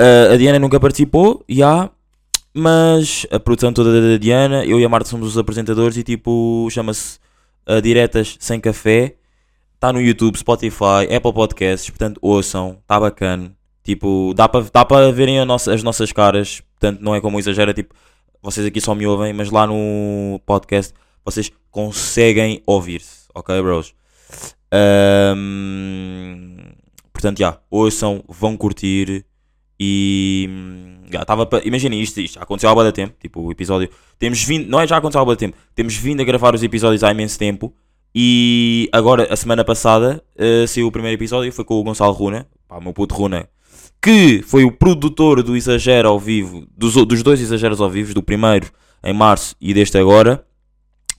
Uh, 0.00 0.34
a 0.34 0.36
Diana 0.36 0.58
nunca 0.58 0.80
participou, 0.80 1.44
já. 1.48 1.88
mas 2.52 3.26
a 3.30 3.38
produção 3.38 3.72
toda 3.72 3.92
da 4.12 4.18
Diana, 4.18 4.64
eu 4.64 4.80
e 4.80 4.84
a 4.84 4.88
Marta 4.88 5.08
somos 5.08 5.28
os 5.28 5.38
apresentadores 5.38 5.96
e 5.96 6.02
tipo, 6.02 6.68
chama-se 6.70 7.18
uh, 7.68 7.80
Diretas 7.80 8.36
Sem 8.40 8.58
Café. 8.58 9.14
Está 9.86 9.92
no 9.92 10.00
YouTube, 10.02 10.36
Spotify, 10.36 11.06
Apple 11.16 11.32
Podcasts, 11.32 11.88
portanto 11.90 12.18
ouçam, 12.20 12.78
está 12.82 12.98
bacana. 12.98 13.56
Tipo, 13.84 14.32
dá 14.34 14.48
para 14.48 14.66
dá 14.72 14.84
para 14.84 15.12
verem 15.12 15.44
nossa- 15.44 15.72
as 15.72 15.80
nossas 15.84 16.10
caras, 16.10 16.60
portanto 16.60 17.00
não 17.00 17.14
é 17.14 17.20
como 17.20 17.38
exagera, 17.38 17.72
tipo, 17.72 17.94
vocês 18.42 18.66
aqui 18.66 18.80
só 18.80 18.96
me 18.96 19.06
ouvem, 19.06 19.32
mas 19.32 19.48
lá 19.48 19.64
no 19.64 20.40
podcast 20.44 20.92
vocês 21.24 21.52
conseguem 21.70 22.60
ouvir-se, 22.66 23.28
ok, 23.32 23.62
bros? 23.62 23.94
Ahm, 24.72 26.56
portanto, 27.12 27.38
já, 27.38 27.60
ouçam, 27.70 28.24
vão 28.28 28.56
curtir 28.56 29.24
e 29.78 30.50
já 31.12 31.22
estava 31.22 31.46
para. 31.46 31.64
Imaginem 31.64 32.00
isto, 32.00 32.20
isto 32.20 32.34
já 32.34 32.42
aconteceu 32.42 32.70
há 32.70 32.74
muito 32.74 32.92
tempo, 32.92 33.14
tipo, 33.20 33.40
o 33.40 33.52
episódio. 33.52 33.88
Temos 34.18 34.42
vindo, 34.42 34.68
não 34.68 34.80
é 34.80 34.86
já 34.88 34.96
aconteceu 34.96 35.20
há 35.20 35.24
muito 35.24 35.38
tempo, 35.38 35.56
temos 35.76 35.94
vindo 35.94 36.20
a 36.22 36.24
gravar 36.24 36.56
os 36.56 36.64
episódios 36.64 37.04
há 37.04 37.12
imenso 37.12 37.38
tempo 37.38 37.72
e 38.14 38.88
agora, 38.92 39.32
a 39.32 39.36
semana 39.36 39.64
passada, 39.64 40.22
eh, 40.36 40.66
saiu 40.66 40.86
o 40.86 40.92
primeiro 40.92 41.16
episódio, 41.16 41.52
foi 41.52 41.64
com 41.64 41.74
o 41.74 41.82
Gonçalo 41.82 42.12
Runa, 42.12 42.46
pá, 42.66 42.80
meu 42.80 42.92
puto 42.92 43.14
Runa, 43.14 43.48
que 44.00 44.42
foi 44.42 44.64
o 44.64 44.72
produtor 44.72 45.42
do 45.42 45.56
Exagero 45.56 46.08
ao 46.08 46.18
vivo, 46.18 46.66
dos, 46.76 46.94
dos 46.94 47.22
dois 47.22 47.40
Exageros 47.40 47.80
ao 47.80 47.90
vivo, 47.90 48.14
do 48.14 48.22
primeiro 48.22 48.70
em 49.02 49.12
março 49.12 49.54
e 49.60 49.74
deste 49.74 49.98
agora. 49.98 50.44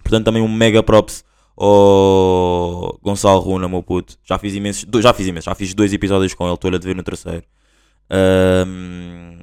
Portanto, 0.04 0.26
também 0.26 0.42
um 0.42 0.48
mega 0.48 0.82
props 0.82 1.24
ao 1.58 2.98
Gonçalo 3.02 3.40
Runa, 3.42 3.68
meu 3.68 3.84
puto. 3.84 4.18
Já 4.24 4.38
fiz 4.38 4.54
imensos, 4.54 4.88
já 5.02 5.14
fiz 5.14 5.28
imensos, 5.28 5.46
já 5.46 5.56
fiz 5.56 5.74
dois 5.74 5.92
episódios 5.92 6.34
com 6.34 6.46
ele, 6.46 6.54
estou 6.54 6.74
a 6.74 6.78
dever 6.78 6.96
no 6.96 7.04
terceiro. 7.04 7.44
Ahm, 8.10 9.38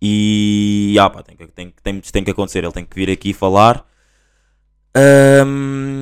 e 0.00 0.96
ah, 0.98 1.08
pá, 1.10 1.22
tem, 1.22 1.36
que, 1.36 1.46
tem, 1.48 1.72
tem, 1.82 2.00
tem 2.00 2.24
que 2.24 2.30
acontecer, 2.30 2.64
ele 2.64 2.72
tem 2.72 2.84
que 2.84 2.96
vir 2.96 3.10
aqui 3.10 3.32
falar. 3.32 3.86
Ahm, 4.94 6.01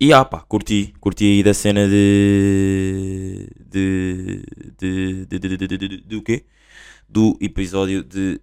e 0.00 0.12
ah 0.12 0.24
pá, 0.24 0.40
curti, 0.46 0.94
curti 1.00 1.24
aí 1.24 1.42
da 1.42 1.52
cena 1.52 1.88
de. 1.88 3.48
de. 3.66 4.44
de. 4.78 5.26
de. 5.26 5.38
de. 5.38 5.56
de. 5.56 5.78
de, 5.78 6.00
de, 6.02 6.20
quê? 6.22 6.46
Do 7.08 7.36
episódio 7.40 8.04
de. 8.04 8.40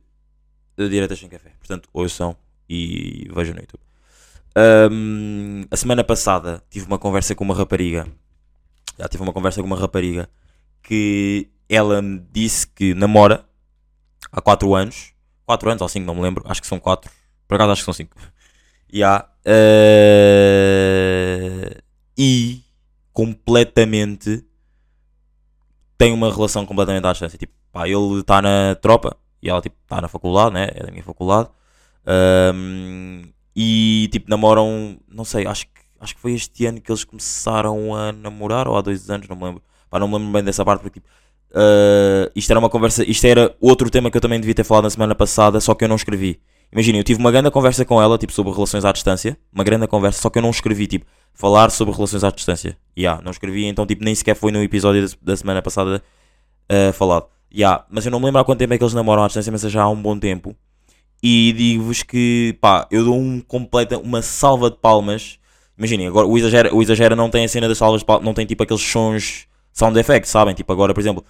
de 0.77 0.89
Diretas 0.89 1.17
sem 1.17 1.29
Café. 1.29 1.51
Portanto, 1.57 1.88
ouçam 1.93 2.35
e 2.69 3.29
vejam 3.33 3.55
no 3.55 3.62
YouTube. 3.62 3.79
Um, 4.91 5.63
a 5.71 5.77
semana 5.77 6.03
passada 6.03 6.62
tive 6.69 6.88
uma 6.88 7.00
conversa 7.00 7.33
com 7.33 7.45
uma 7.45 7.55
rapariga. 7.55 8.05
Já 9.00 9.07
tive 9.07 9.24
uma 9.24 9.31
conversa 9.31 9.62
com 9.62 9.67
uma 9.67 9.79
rapariga 9.79 10.29
que 10.83 11.50
ela 11.69 12.01
me 12.01 12.19
disse 12.33 12.67
que 12.67 12.93
namora 12.93 13.45
há 14.29 14.41
4 14.41 14.75
anos. 14.75 15.13
4 15.45 15.69
anos 15.69 15.81
ou 15.81 15.88
5, 15.88 16.05
não 16.05 16.15
me 16.15 16.21
lembro. 16.21 16.43
Acho 16.47 16.59
que 16.59 16.67
são 16.67 16.79
4. 16.81 17.09
Por 17.47 17.55
acaso 17.55 17.71
acho 17.71 17.81
que 17.81 17.85
são 17.85 17.93
5 17.93 18.34
Yeah. 18.95 19.27
eh, 19.45 20.85
e 22.17 22.63
completamente 23.11 24.45
tem 25.97 26.13
uma 26.13 26.31
relação 26.31 26.65
completamente 26.65 27.05
à 27.05 27.11
distância. 27.11 27.37
Tipo, 27.37 27.53
pá, 27.71 27.87
ele 27.87 28.19
está 28.21 28.41
na 28.41 28.75
tropa 28.75 29.17
e 29.41 29.49
ela 29.49 29.61
tipo 29.61 29.75
está 29.83 30.01
na 30.01 30.07
faculdade, 30.07 30.53
né? 30.53 30.69
É 30.73 30.83
da 30.85 30.91
minha 30.91 31.03
faculdade. 31.03 31.49
Ahm, 32.05 33.23
e 33.55 34.09
tipo 34.11 34.29
namoram, 34.29 34.97
não 35.09 35.25
sei, 35.25 35.45
acho 35.47 35.65
que, 35.67 35.81
acho 35.99 36.15
que 36.15 36.21
foi 36.21 36.33
este 36.33 36.65
ano 36.65 36.81
que 36.81 36.91
eles 36.91 37.03
começaram 37.03 37.96
a 37.96 38.11
namorar 38.11 38.67
ou 38.67 38.77
há 38.77 38.81
dois 38.81 39.09
anos, 39.09 39.27
não 39.27 39.35
me 39.35 39.43
lembro. 39.46 39.63
Pá, 39.89 40.00
não 40.00 40.07
me 40.07 40.15
lembro 40.17 40.31
bem 40.33 40.43
dessa 40.43 40.63
parte 40.65 40.81
porque 40.81 41.00
tipo, 41.00 41.09
ah, 41.53 42.29
isto 42.35 42.51
era 42.51 42.59
uma 42.59 42.70
conversa, 42.70 43.03
isto 43.09 43.25
era 43.25 43.55
outro 43.61 43.89
tema 43.89 44.11
que 44.11 44.17
eu 44.17 44.22
também 44.22 44.39
devia 44.39 44.55
ter 44.55 44.63
falado 44.63 44.83
na 44.85 44.89
semana 44.89 45.15
passada, 45.15 45.59
só 45.61 45.74
que 45.75 45.83
eu 45.83 45.89
não 45.89 45.96
escrevi. 45.96 46.39
Imagina, 46.71 46.97
eu 46.97 47.03
tive 47.03 47.19
uma 47.19 47.31
grande 47.31 47.49
conversa 47.51 47.85
com 47.85 48.01
ela, 48.01 48.17
tipo, 48.17 48.33
sobre 48.33 48.51
relações 48.51 48.83
à 48.83 48.91
distância. 48.91 49.37
Uma 49.53 49.63
grande 49.63 49.87
conversa, 49.87 50.21
só 50.21 50.29
que 50.29 50.39
eu 50.39 50.41
não 50.41 50.49
escrevi, 50.49 50.87
tipo, 50.87 51.05
falar 51.33 51.69
sobre 51.71 51.93
relações 51.93 52.23
à 52.23 52.31
distância. 52.31 52.77
Ya, 52.97 53.21
não 53.23 53.31
escrevi, 53.31 53.65
então, 53.65 53.85
tipo, 53.85 54.03
nem 54.03 54.13
sequer 54.13 54.35
foi 54.35 54.51
no 54.51 54.61
episódio 54.61 55.07
da, 55.21 55.37
semana 55.37 55.61
passada 55.61 56.03
ah, 56.69 56.91
falado. 56.93 57.27
Ya, 57.53 57.85
mas 57.89 58.05
eu 58.05 58.11
não 58.11 58.19
me 58.19 58.25
lembro 58.25 58.41
há 58.41 58.45
quanto 58.45 58.59
tempo 58.59 58.73
é 58.73 58.77
que 58.77 58.83
eles 58.83 58.93
namoram 58.93 59.23
à 59.23 59.27
distância, 59.27 59.51
mas 59.51 59.63
é 59.63 59.69
já 59.69 59.83
há 59.83 59.89
um 59.89 60.01
bom 60.01 60.17
tempo. 60.17 60.55
E 61.23 61.53
digo-vos 61.53 62.03
que, 62.03 62.57
pá, 62.61 62.87
eu 62.91 63.05
dou 63.05 63.17
um 63.17 63.39
completa, 63.41 63.97
uma 63.97 64.21
salva 64.21 64.69
de 64.69 64.77
palmas. 64.77 65.39
Imaginem, 65.77 66.07
agora 66.07 66.27
o 66.27 66.37
exagera, 66.37 66.73
o 66.75 66.81
exagera 66.81 67.15
não 67.15 67.29
tem 67.29 67.45
a 67.45 67.47
cena 67.47 67.67
das 67.67 67.77
salvas 67.77 68.01
de 68.01 68.05
palmas, 68.05 68.25
não 68.25 68.33
tem 68.33 68.45
tipo 68.45 68.63
aqueles 68.63 68.81
sons 68.81 69.47
sound 69.73 69.99
effects, 69.99 70.29
sabem? 70.31 70.53
Tipo, 70.53 70.71
agora, 70.73 70.93
por 70.93 70.99
exemplo, 71.01 71.23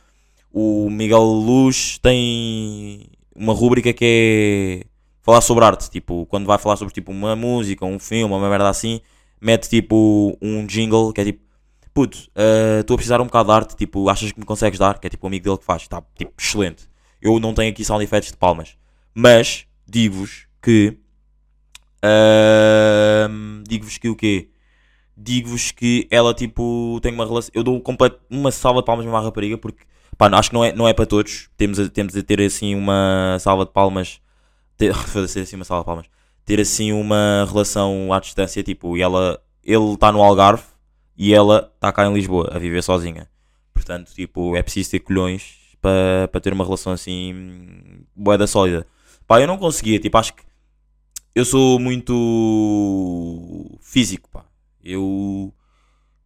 o 0.51 0.89
Miguel 0.89 1.23
Luz 1.23 1.99
tem 1.99 3.07
uma 3.35 3.53
rúbrica 3.53 3.93
que 3.93 4.05
é 4.83 4.87
falar 5.25 5.41
sobre 5.41 5.65
arte. 5.65 5.89
Tipo, 5.89 6.25
quando 6.27 6.45
vai 6.45 6.57
falar 6.59 6.77
sobre 6.77 6.93
tipo 6.93 7.11
uma 7.11 7.35
música, 7.35 7.83
um 7.85 7.97
filme, 7.99 8.33
uma 8.33 8.49
merda 8.49 8.69
assim, 8.69 9.01
mete 9.41 9.67
tipo 9.67 10.38
um 10.41 10.65
jingle 10.65 11.11
que 11.11 11.21
é 11.21 11.25
tipo. 11.25 11.43
Puto, 11.93 12.29
eh, 12.35 12.79
estou 12.81 12.95
a 12.95 12.97
precisar 12.97 13.21
um 13.21 13.25
bocado 13.25 13.47
de 13.47 13.55
arte, 13.55 13.75
tipo, 13.77 14.09
achas 14.09 14.29
que 14.29 14.38
me 14.38 14.45
consegues 14.45 14.77
dar? 14.77 14.99
Que 14.99 15.07
é 15.07 15.09
tipo 15.09 15.25
o 15.25 15.27
amigo 15.27 15.45
dele 15.45 15.57
que 15.57 15.63
faz, 15.63 15.83
está 15.83 16.03
tipo 16.13 16.33
excelente. 16.38 16.89
Eu 17.21 17.39
não 17.39 17.53
tenho 17.53 17.71
aqui 17.71 17.85
sound 17.85 18.03
effects 18.03 18.31
de 18.31 18.38
palmas, 18.38 18.77
mas 19.13 19.65
digo-vos 19.88 20.47
que. 20.61 20.97
ahm, 22.03 23.63
digo-vos 23.67 23.97
que 23.97 24.09
o 24.09 24.15
quê? 24.15 24.49
Digo-vos 25.17 25.71
que 25.71 26.07
ela 26.11 26.33
tipo 26.33 26.99
tem 27.01 27.13
uma 27.13 27.25
relação. 27.25 27.51
Eu 27.53 27.63
dou 27.63 27.81
uma 28.29 28.51
salva 28.51 28.81
de 28.81 28.85
palmas 28.85 29.05
mesmo 29.05 29.17
à 29.17 29.21
rapariga 29.21 29.57
porque 29.57 29.85
pá, 30.17 30.27
acho 30.38 30.49
que 30.49 30.55
não 30.55 30.65
é, 30.65 30.73
não 30.73 30.88
é 30.88 30.93
para 30.93 31.05
todos. 31.05 31.49
Temos 31.55 31.79
a, 31.79 31.89
temos 31.89 32.15
a 32.17 32.23
ter 32.23 32.41
assim 32.41 32.75
uma 32.75 33.38
salva 33.39 33.65
de 33.65 33.71
palmas. 33.71 34.19
Ter, 34.77 34.93
foda-se, 35.07 35.39
assim 35.39 35.55
uma 35.55 35.65
salva 35.65 35.81
de 35.81 35.85
palmas. 35.85 36.05
Ter 36.45 36.59
assim 36.59 36.91
uma 36.91 37.45
relação 37.47 38.13
à 38.13 38.19
distância, 38.19 38.63
tipo, 38.63 38.95
e 38.97 39.01
ela. 39.01 39.41
Ele 39.63 39.93
está 39.93 40.11
no 40.11 40.21
Algarve 40.21 40.63
e 41.17 41.33
ela 41.33 41.71
está 41.75 41.91
cá 41.91 42.05
em 42.05 42.13
Lisboa 42.13 42.51
a 42.53 42.59
viver 42.59 42.83
sozinha. 42.83 43.27
Portanto, 43.73 44.13
tipo, 44.13 44.55
é 44.55 44.61
preciso 44.61 44.91
ter 44.91 44.99
colhões 44.99 45.57
para 45.81 46.39
ter 46.41 46.53
uma 46.53 46.63
relação 46.63 46.93
assim. 46.93 48.03
boeda 48.15 48.45
sólida. 48.47 48.85
Pá, 49.27 49.41
eu 49.41 49.47
não 49.47 49.57
conseguia, 49.57 49.99
tipo, 49.99 50.17
acho 50.17 50.33
que 50.33 50.43
eu 51.35 51.43
sou 51.43 51.77
muito 51.79 53.77
físico, 53.81 54.29
pá. 54.29 54.45
Eu. 54.83 55.53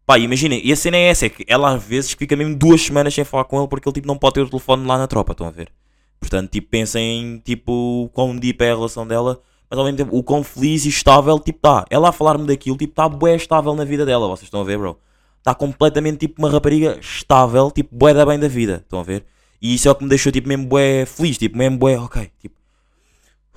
Pá, 0.06 0.18
imaginem, 0.18 0.60
e 0.64 0.72
a 0.72 0.76
cena 0.76 0.96
é 0.96 1.08
essa: 1.08 1.26
é 1.26 1.28
que 1.28 1.44
ela 1.48 1.74
às 1.74 1.82
vezes 1.82 2.12
fica 2.12 2.36
mesmo 2.36 2.54
duas 2.54 2.80
semanas 2.80 3.12
sem 3.12 3.24
falar 3.24 3.44
com 3.44 3.58
ele 3.58 3.68
porque 3.68 3.88
ele 3.88 3.94
tipo, 3.94 4.06
não 4.06 4.16
pode 4.16 4.34
ter 4.34 4.42
o 4.42 4.48
telefone 4.48 4.86
lá 4.86 4.96
na 4.96 5.08
tropa, 5.08 5.32
estão 5.32 5.46
a 5.48 5.50
ver? 5.50 5.72
Portanto, 6.20 6.50
tipo, 6.50 6.68
pensem 6.68 7.40
tipo, 7.44 8.10
quão 8.12 8.36
deep 8.36 8.62
é 8.62 8.70
a 8.70 8.74
relação 8.74 9.06
dela, 9.06 9.40
mas 9.68 9.78
ao 9.78 9.84
mesmo 9.84 9.96
tempo 9.98 10.16
o 10.16 10.22
quão 10.22 10.44
feliz 10.44 10.84
e 10.84 10.90
estável 10.90 11.38
tipo 11.40 11.58
está. 11.58 11.86
Ela 11.88 12.10
a 12.10 12.12
falar-me 12.12 12.46
daquilo, 12.46 12.76
tipo, 12.76 12.92
está 12.92 13.08
bué 13.08 13.34
estável 13.34 13.74
na 13.74 13.84
vida 13.84 14.04
dela, 14.04 14.28
vocês 14.28 14.44
estão 14.44 14.60
a 14.60 14.64
ver, 14.64 14.78
bro? 14.78 14.98
Está 15.38 15.54
completamente 15.54 16.18
tipo 16.18 16.40
uma 16.40 16.50
rapariga 16.50 16.98
estável, 17.00 17.70
tipo, 17.70 17.96
bué 17.96 18.12
da 18.12 18.26
bem 18.26 18.38
da 18.38 18.48
vida, 18.48 18.82
estão 18.84 19.00
a 19.00 19.02
ver? 19.02 19.24
E 19.62 19.74
isso 19.74 19.88
é 19.88 19.90
o 19.90 19.94
que 19.94 20.02
me 20.02 20.10
deixou 20.10 20.30
tipo 20.30 20.46
mesmo 20.48 20.66
bué 20.66 21.06
feliz, 21.06 21.38
tipo, 21.38 21.56
mesmo 21.56 21.78
bué, 21.78 21.98
ok, 21.98 22.30
tipo. 22.38 22.54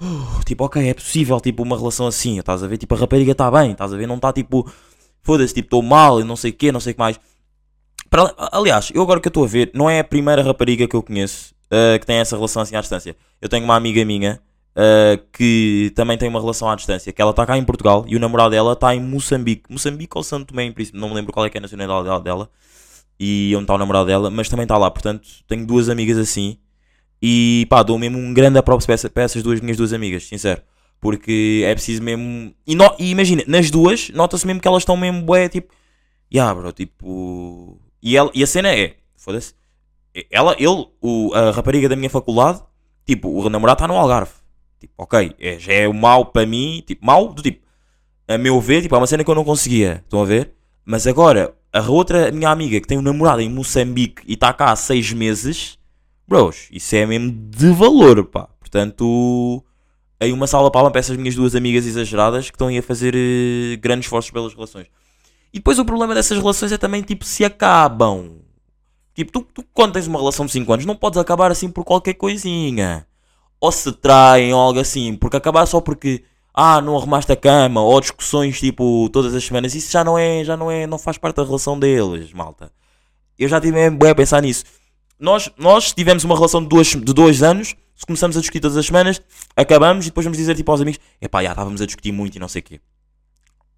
Uh, 0.02 0.44
tipo, 0.46 0.64
ok, 0.64 0.90
é 0.90 0.94
possível, 0.94 1.40
tipo, 1.40 1.62
uma 1.64 1.78
relação 1.78 2.08
assim, 2.08 2.40
estás 2.40 2.64
a 2.64 2.68
ver? 2.68 2.78
Tipo, 2.78 2.96
a 2.96 2.98
rapariga 2.98 3.32
está 3.34 3.52
bem, 3.52 3.72
estás 3.72 3.94
a 3.94 3.98
ver? 3.98 4.08
Não 4.08 4.16
está 4.16 4.32
tipo, 4.34 4.70
foda-se, 5.22 5.54
tipo, 5.54 5.68
estou 5.68 5.82
mal 5.82 6.20
e 6.22 6.24
não 6.24 6.36
sei 6.36 6.52
o 6.52 6.54
quê, 6.54 6.72
não 6.72 6.80
sei 6.80 6.92
o 6.92 6.96
que 6.96 7.00
mais. 7.00 7.20
Para- 8.10 8.34
aliás, 8.52 8.92
eu 8.94 9.02
agora 9.02 9.20
que 9.20 9.28
eu 9.28 9.30
estou 9.30 9.44
a 9.44 9.48
ver, 9.48 9.72
não 9.74 9.90
é 9.90 10.00
a 10.00 10.04
primeira 10.04 10.42
rapariga 10.44 10.88
que 10.88 10.96
eu 10.96 11.04
conheço 11.04 11.54
uh, 11.74 12.00
que 12.00 12.06
tem 12.06 12.18
essa 12.18 12.36
relação 12.36 12.62
assim 12.62 12.76
à 12.76 12.80
distância. 12.82 13.16
Eu 13.42 13.50
tenho 13.50 13.64
uma 13.66 13.76
amiga 13.76 14.06
minha 14.06 14.40
uh, 14.76 15.22
que 15.32 15.92
também 15.96 16.18
tem 16.18 16.30
uma 16.30 16.40
relação 16.40 16.70
à 16.70 16.76
distância, 16.76 17.12
que 17.12 17.22
ela 17.22 17.32
está 17.32 17.46
cá 17.46 17.58
em 17.58 17.64
Portugal 17.66 18.06
e 18.08 18.16
o 18.16 18.20
namorado 18.20 18.52
dela 18.52 18.74
está 18.74 18.94
em 18.96 19.00
Moçambique. 19.02 19.64
Moçambique 19.70 20.16
ou 20.18 20.24
Santo 20.24 20.48
Tomé, 20.50 20.64
em 20.66 20.72
princípio, 20.72 21.00
não 21.00 21.10
me 21.10 21.16
lembro 21.16 21.34
qual 21.34 21.46
é 21.46 21.50
que 21.50 21.58
é 21.58 21.60
a 21.60 21.62
nacionalidade 21.62 22.24
dela 22.24 22.50
e 23.20 23.52
onde 23.56 23.64
está 23.64 23.76
o 23.76 23.78
namorado 23.78 24.06
dela, 24.08 24.30
mas 24.30 24.50
também 24.50 24.64
está 24.64 24.78
lá. 24.78 24.90
Portanto, 24.92 25.28
tenho 25.48 25.66
duas 25.66 25.90
amigas 25.90 26.18
assim 26.18 26.58
e 27.22 27.66
pá, 27.70 27.82
dou 27.84 27.98
mesmo 27.98 28.18
um 28.18 28.34
grande 28.34 28.58
aprops 28.58 28.86
para, 28.86 29.10
para 29.10 29.24
essas 29.24 29.42
duas 29.42 29.60
minhas 29.62 29.78
duas 29.78 29.94
amigas, 29.94 30.24
sincero. 30.26 30.62
Porque 31.00 31.64
é 31.66 31.74
preciso 31.74 32.02
mesmo. 32.02 32.54
E, 32.66 32.76
no- 32.76 32.96
e 32.98 33.10
imagina, 33.12 33.44
nas 33.48 33.70
duas, 33.70 34.10
nota-se 34.10 34.48
mesmo 34.48 34.62
que 34.62 34.68
elas 34.68 34.84
estão 34.84 34.96
mesmo 34.96 35.22
bué, 35.22 35.50
tipo. 35.50 35.74
Ya, 36.34 36.54
bro, 36.54 36.72
tipo. 36.72 37.78
E, 38.02 38.16
ela, 38.16 38.32
e 38.34 38.42
a 38.42 38.48
cena 38.48 38.70
é. 38.74 38.96
Foda-se. 39.18 39.54
Ela, 40.30 40.56
ele, 40.60 40.88
o, 41.02 41.34
a 41.34 41.52
rapariga 41.52 41.90
da 41.90 41.96
minha 41.96 42.10
faculdade, 42.10 42.62
tipo, 43.06 43.30
o 43.30 43.50
namorado 43.50 43.78
está 43.78 43.88
no 43.88 43.98
Algarve. 43.98 44.32
Tipo, 44.80 44.94
ok, 44.98 45.34
é, 45.40 45.58
já 45.58 45.74
é 45.74 45.88
o 45.88 45.94
mau 45.94 46.26
para 46.26 46.46
mim, 46.46 46.84
tipo, 46.86 47.06
mau 47.06 47.34
do 47.34 47.42
tipo. 47.42 47.64
A 48.28 48.38
meu 48.38 48.60
ver, 48.62 48.82
tipo, 48.82 48.96
é 48.96 48.98
uma 48.98 49.08
cena 49.08 49.24
que 49.24 49.30
eu 49.30 49.36
não 49.36 49.44
conseguia. 49.44 50.02
Estão 50.04 50.22
a 50.22 50.26
ver? 50.26 50.54
Mas 50.86 51.08
agora, 51.08 51.56
a 51.72 51.82
outra 51.90 52.32
minha 52.32 52.50
amiga 52.50 52.80
que 52.80 52.88
tem 52.88 52.98
um 52.98 53.02
namorado 53.02 53.42
em 53.42 53.50
Moçambique 53.50 54.22
e 54.28 54.34
está 54.34 54.54
cá 54.54 54.72
há 54.72 54.76
seis 54.76 55.12
meses, 55.12 55.80
bros, 56.28 56.68
isso 56.72 56.96
é 56.96 57.06
mesmo 57.06 57.32
de 57.32 57.72
valor, 57.72 58.26
pá. 58.26 58.48
Portanto, 58.60 59.64
aí 60.20 60.32
uma 60.32 60.48
salva 60.48 60.70
palma 60.70 60.92
para 60.92 61.00
essas 61.00 61.18
minhas 61.18 61.36
duas 61.36 61.56
amigas 61.56 61.86
exageradas 61.86 62.50
que 62.50 62.56
estão 62.56 62.68
aí 62.68 62.78
a 62.78 62.84
fazer 62.84 63.16
eh, 63.16 63.76
grandes 63.78 64.06
esforços 64.06 64.32
pelas 64.32 64.54
relações. 64.54 64.88
E 65.54 65.60
depois 65.60 65.80
o 65.80 65.86
problema 65.86 66.16
dessas 66.16 66.38
relações 66.38 66.72
é 66.72 66.78
também 66.78 67.02
tipo 67.02 67.26
se 67.26 67.44
acabam. 67.46 68.38
Tipo, 69.14 69.32
tu, 69.32 69.42
tu 69.54 69.66
quando 69.74 69.94
tens 69.94 70.08
uma 70.08 70.20
relação 70.20 70.46
de 70.46 70.52
5 70.52 70.74
anos 70.74 70.86
não 70.86 70.96
podes 70.96 71.20
acabar 71.20 71.52
assim 71.52 71.70
por 71.70 71.84
qualquer 71.84 72.14
coisinha. 72.16 73.06
Ou 73.60 73.72
se 73.72 73.92
traem 73.92 74.54
ou 74.54 74.60
algo 74.60 74.80
assim, 74.80 75.16
porque 75.16 75.38
acabar 75.38 75.66
só 75.66 75.80
porque 75.80 76.24
ah, 76.54 76.82
não 76.82 76.98
arrumaste 76.98 77.32
a 77.32 77.36
cama, 77.36 77.82
ou 77.82 78.00
discussões 78.00 78.60
tipo 78.60 79.10
todas 79.10 79.34
as 79.34 79.44
semanas, 79.44 79.74
isso 79.74 79.92
já 79.92 80.04
não 80.04 80.18
é, 80.18 80.44
já 80.44 80.56
não 80.56 80.70
é, 80.70 80.86
não 80.86 80.98
faz 80.98 81.18
parte 81.18 81.38
da 81.38 81.44
relação 81.44 81.80
deles, 81.80 82.32
malta. 82.34 82.72
Eu 83.38 83.50
já 83.50 83.60
tive 83.60 83.90
bem 83.90 84.10
a 84.10 84.16
pensar 84.16 84.42
nisso. 84.42 84.64
Nós, 85.20 85.50
nós 85.58 85.94
tivemos 85.94 86.24
uma 86.24 86.36
relação 86.36 86.62
de 86.62 86.68
dois, 86.68 86.88
de 86.88 87.14
dois 87.14 87.42
anos, 87.42 87.76
se 87.96 88.06
começamos 88.06 88.36
a 88.36 88.40
discutir 88.40 88.60
todas 88.60 88.78
as 88.78 88.86
semanas, 88.86 89.22
acabamos 89.56 90.06
e 90.06 90.10
depois 90.10 90.26
vamos 90.26 90.38
dizer 90.38 90.56
tipo 90.56 90.72
aos 90.72 90.82
amigos, 90.82 91.00
epá, 91.22 91.42
já 91.44 91.52
estávamos 91.52 91.82
a 91.82 91.86
discutir 91.86 92.12
muito 92.12 92.36
e 92.36 92.40
não 92.40 92.48
sei 92.48 92.60
o 92.60 92.64
quê. 92.64 92.82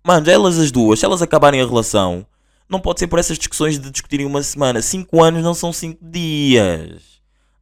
Mano, 0.04 0.30
elas 0.30 0.58
as 0.58 0.72
duas, 0.72 1.00
se 1.00 1.06
elas 1.06 1.22
acabarem 1.22 1.62
a 1.62 1.66
relação, 1.66 2.26
não 2.70 2.80
pode 2.80 3.00
ser 3.00 3.08
por 3.08 3.20
essas 3.20 3.38
discussões 3.38 3.80
de 3.80 3.90
discutirem 3.90 4.26
uma 4.26 4.42
semana. 4.42 4.82
5 4.82 5.24
anos 5.24 5.44
não 5.44 5.54
são 5.54 5.72
5 5.72 6.00
dias. 6.02 7.22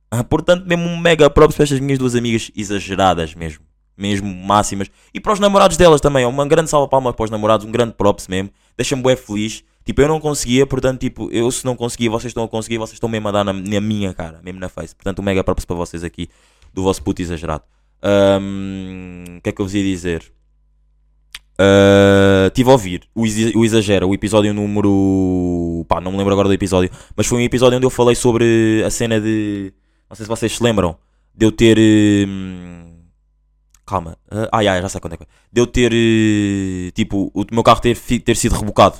Ah, 0.09 0.23
portanto, 0.23 0.65
mesmo 0.65 0.85
um 0.85 0.97
mega 0.97 1.29
props 1.29 1.55
para 1.55 1.63
estas 1.63 1.79
minhas 1.79 1.99
duas 1.99 2.15
amigas 2.15 2.51
exageradas 2.55 3.33
mesmo. 3.35 3.63
Mesmo 3.97 4.33
máximas. 4.33 4.89
E 5.13 5.19
para 5.19 5.33
os 5.33 5.39
namorados 5.39 5.77
delas 5.77 6.01
também. 6.01 6.25
Uma 6.25 6.47
grande 6.47 6.69
salva 6.69 6.87
palma 6.87 7.13
para 7.13 7.23
os 7.23 7.29
namorados. 7.29 7.65
Um 7.65 7.71
grande 7.71 7.93
props 7.93 8.27
mesmo. 8.27 8.49
Deixa-me 8.77 9.03
bem 9.03 9.15
feliz. 9.15 9.63
Tipo, 9.85 10.01
eu 10.01 10.07
não 10.07 10.19
conseguia, 10.19 10.65
portanto, 10.65 11.01
tipo, 11.01 11.29
eu 11.29 11.51
se 11.51 11.65
não 11.65 11.75
conseguia, 11.75 12.09
vocês 12.09 12.31
estão 12.31 12.45
a 12.45 12.47
conseguir, 12.47 12.77
vocês 12.77 12.93
estão 12.93 13.09
mesmo 13.09 13.27
a 13.27 13.31
dar 13.31 13.43
na, 13.43 13.51
na 13.51 13.81
minha 13.81 14.13
cara, 14.13 14.39
mesmo 14.41 14.59
na 14.59 14.69
face. 14.69 14.95
Portanto, 14.95 15.19
um 15.19 15.23
mega 15.23 15.43
props 15.43 15.65
para 15.65 15.75
vocês 15.75 16.05
aqui 16.05 16.29
do 16.73 16.83
vosso 16.83 17.03
puto 17.03 17.21
exagerado. 17.21 17.63
O 18.01 19.41
que 19.41 19.49
é 19.49 19.51
que 19.51 19.61
eu 19.61 19.65
vos 19.65 19.73
ia 19.73 19.83
dizer? 19.83 20.31
Uh, 21.53 22.49
tive 22.51 22.69
a 22.69 22.73
ouvir 22.73 23.03
o, 23.13 23.21
o 23.21 23.65
Exagera, 23.65 24.07
o 24.07 24.13
episódio 24.13 24.53
número. 24.53 25.85
pá, 25.87 26.01
não 26.01 26.11
me 26.11 26.17
lembro 26.17 26.33
agora 26.33 26.47
do 26.47 26.53
episódio, 26.53 26.89
mas 27.15 27.27
foi 27.27 27.37
um 27.37 27.41
episódio 27.41 27.77
onde 27.77 27.85
eu 27.85 27.91
falei 27.91 28.15
sobre 28.15 28.83
a 28.85 28.89
cena 28.89 29.21
de. 29.21 29.71
Não 30.09 30.15
sei 30.15 30.25
se 30.25 30.29
vocês 30.29 30.51
se 30.55 30.63
lembram, 30.63 30.97
de 31.35 31.45
eu 31.45 31.51
ter. 31.51 31.77
Hum, 32.27 33.03
calma, 33.85 34.17
uh, 34.31 34.49
ah, 34.51 34.63
já, 34.63 34.81
já 34.81 34.89
sei 34.89 34.99
quando 35.01 35.13
é 35.13 35.17
que 35.17 35.27
De 35.51 35.61
eu 35.61 35.67
ter. 35.67 35.91
Uh, 35.91 36.91
tipo, 36.91 37.31
o 37.33 37.45
meu 37.51 37.63
carro 37.63 37.81
ter, 37.81 37.95
ter 37.95 38.35
sido 38.35 38.55
rebocado. 38.55 38.97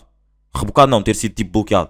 Rebocado 0.55 0.91
não, 0.91 1.01
ter 1.01 1.15
sido 1.15 1.33
tipo 1.33 1.51
bloqueado. 1.51 1.89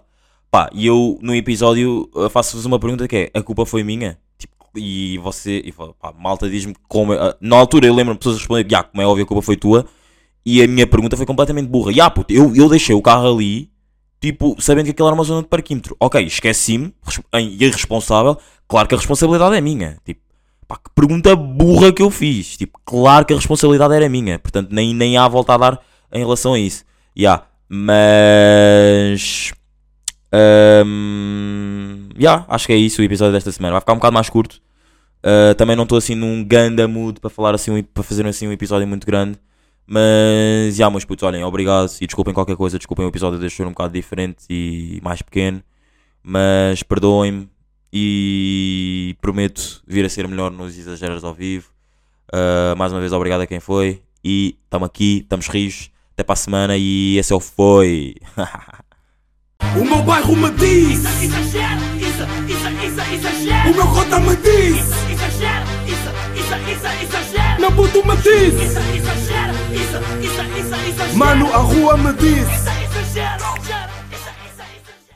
Pá, 0.49 0.69
e 0.71 0.85
eu 0.87 1.17
no 1.21 1.35
episódio 1.35 2.09
uh, 2.15 2.29
faço-vos 2.29 2.65
uma 2.65 2.79
pergunta 2.79 3.05
que 3.07 3.15
é: 3.17 3.31
a 3.33 3.43
culpa 3.43 3.65
foi 3.65 3.83
minha? 3.83 4.17
Tipo, 4.37 4.53
e 4.77 5.17
você. 5.17 5.61
E, 5.65 5.73
pá, 5.73 6.13
malta 6.17 6.49
diz-me 6.49 6.73
como. 6.87 7.13
Uh, 7.13 7.35
na 7.41 7.57
altura 7.57 7.87
eu 7.87 7.93
lembro-me 7.93 8.17
pessoas 8.17 8.37
responder: 8.37 8.65
já, 8.69 8.81
como 8.81 9.01
é 9.01 9.05
óbvio, 9.05 9.25
a 9.25 9.27
culpa 9.27 9.41
foi 9.41 9.57
tua. 9.57 9.85
E 10.45 10.61
a 10.61 10.67
minha 10.67 10.85
pergunta 10.85 11.15
foi 11.15 11.25
completamente 11.25 11.67
burra. 11.67 11.91
E 11.91 12.01
ah, 12.01 12.09
puto, 12.09 12.33
eu, 12.33 12.53
eu 12.55 12.67
deixei 12.67 12.93
o 12.93 13.01
carro 13.01 13.33
ali, 13.33 13.69
tipo, 14.19 14.55
sabendo 14.59 14.85
que 14.85 14.91
aquilo 14.91 15.07
era 15.07 15.15
uma 15.15 15.23
zona 15.23 15.41
de 15.41 15.47
parquímetro. 15.47 15.95
Ok, 15.99 16.21
esqueci-me, 16.25 16.93
irresponsável. 17.59 18.37
Claro 18.67 18.87
que 18.87 18.95
a 18.95 18.97
responsabilidade 18.97 19.55
é 19.55 19.61
minha. 19.61 19.97
Tipo, 20.05 20.21
pá, 20.67 20.77
que 20.77 20.89
pergunta 20.93 21.35
burra 21.35 21.93
que 21.93 22.01
eu 22.01 22.09
fiz. 22.09 22.57
Tipo, 22.57 22.79
claro 22.83 23.25
que 23.25 23.33
a 23.33 23.37
responsabilidade 23.37 23.93
era 23.93 24.09
minha. 24.09 24.37
Portanto, 24.39 24.69
nem, 24.71 24.93
nem 24.93 25.17
há 25.17 25.27
volta 25.27 25.53
a 25.53 25.57
dar 25.57 25.79
em 26.11 26.19
relação 26.19 26.53
a 26.53 26.59
isso. 26.59 26.83
Yeah. 27.17 27.45
mas. 27.69 29.53
Um, 30.85 32.09
yeah, 32.19 32.43
acho 32.47 32.65
que 32.65 32.73
é 32.73 32.75
isso 32.75 33.01
o 33.01 33.05
episódio 33.05 33.33
desta 33.33 33.51
semana. 33.51 33.73
Vai 33.73 33.81
ficar 33.81 33.93
um 33.93 33.97
bocado 33.97 34.13
mais 34.13 34.29
curto. 34.29 34.61
Uh, 35.23 35.55
também 35.55 35.75
não 35.75 35.83
estou 35.83 35.97
assim 35.97 36.15
num 36.15 36.43
ganda 36.43 36.87
mood 36.87 37.19
para 37.19 37.29
falar 37.29 37.55
assim, 37.55 37.81
para 37.81 38.03
fazer 38.03 38.25
assim 38.27 38.47
um 38.47 38.51
episódio 38.51 38.87
muito 38.87 39.07
grande. 39.07 39.39
Mas, 39.85 40.75
já, 40.75 40.89
meus 40.89 41.05
putos, 41.05 41.23
olhem, 41.23 41.43
obrigado 41.43 41.89
e 41.99 42.05
desculpem 42.05 42.33
qualquer 42.33 42.55
coisa, 42.55 42.77
desculpem 42.77 43.05
o 43.05 43.09
episódio 43.09 43.37
de 43.39 43.49
ser 43.49 43.65
um 43.65 43.69
bocado 43.69 43.93
diferente 43.93 44.45
e 44.49 44.99
mais 45.03 45.21
pequeno, 45.21 45.61
mas 46.23 46.81
perdoem-me 46.83 47.49
e 47.91 49.15
prometo 49.21 49.83
vir 49.85 50.05
a 50.05 50.09
ser 50.09 50.27
melhor 50.27 50.51
nos 50.51 50.77
exageros 50.77 51.23
ao 51.23 51.33
vivo. 51.33 51.69
Uh, 52.33 52.75
mais 52.77 52.91
uma 52.91 52.99
vez, 52.99 53.11
obrigado 53.11 53.41
a 53.41 53.47
quem 53.47 53.59
foi 53.59 54.01
e 54.23 54.57
estamos 54.63 54.87
aqui, 54.87 55.19
estamos 55.19 55.47
rios. 55.47 55.91
Até 56.13 56.23
para 56.23 56.33
a 56.33 56.35
semana 56.35 56.77
e 56.77 57.17
esse 57.17 57.33
é 57.33 57.35
o 57.35 57.39
Foi. 57.39 58.15
o 59.75 59.83
meu 59.83 60.03
bairro 60.03 60.35
me 60.35 60.51
diz. 60.51 60.99
Isso, 60.99 61.25
isso, 61.25 62.23
isso, 62.47 63.13
exagera. 63.13 63.71
O 63.71 63.75
meu 63.75 63.87
cota 63.87 64.19
me 64.19 64.35
diz. 64.35 64.77
Isso, 64.77 64.93
isso, 65.09 66.55
isso, 66.71 66.87
exagera. 67.03 67.59
Meu 67.59 67.71
puto 67.71 68.07
me 68.07 68.15
diz. 68.17 69.22
Mano, 71.15 71.53
a 71.53 71.57
rua 71.57 71.97
me 71.97 72.13
diz. 72.13 72.47
Isso, 72.47 72.69
exagera. 72.83 73.62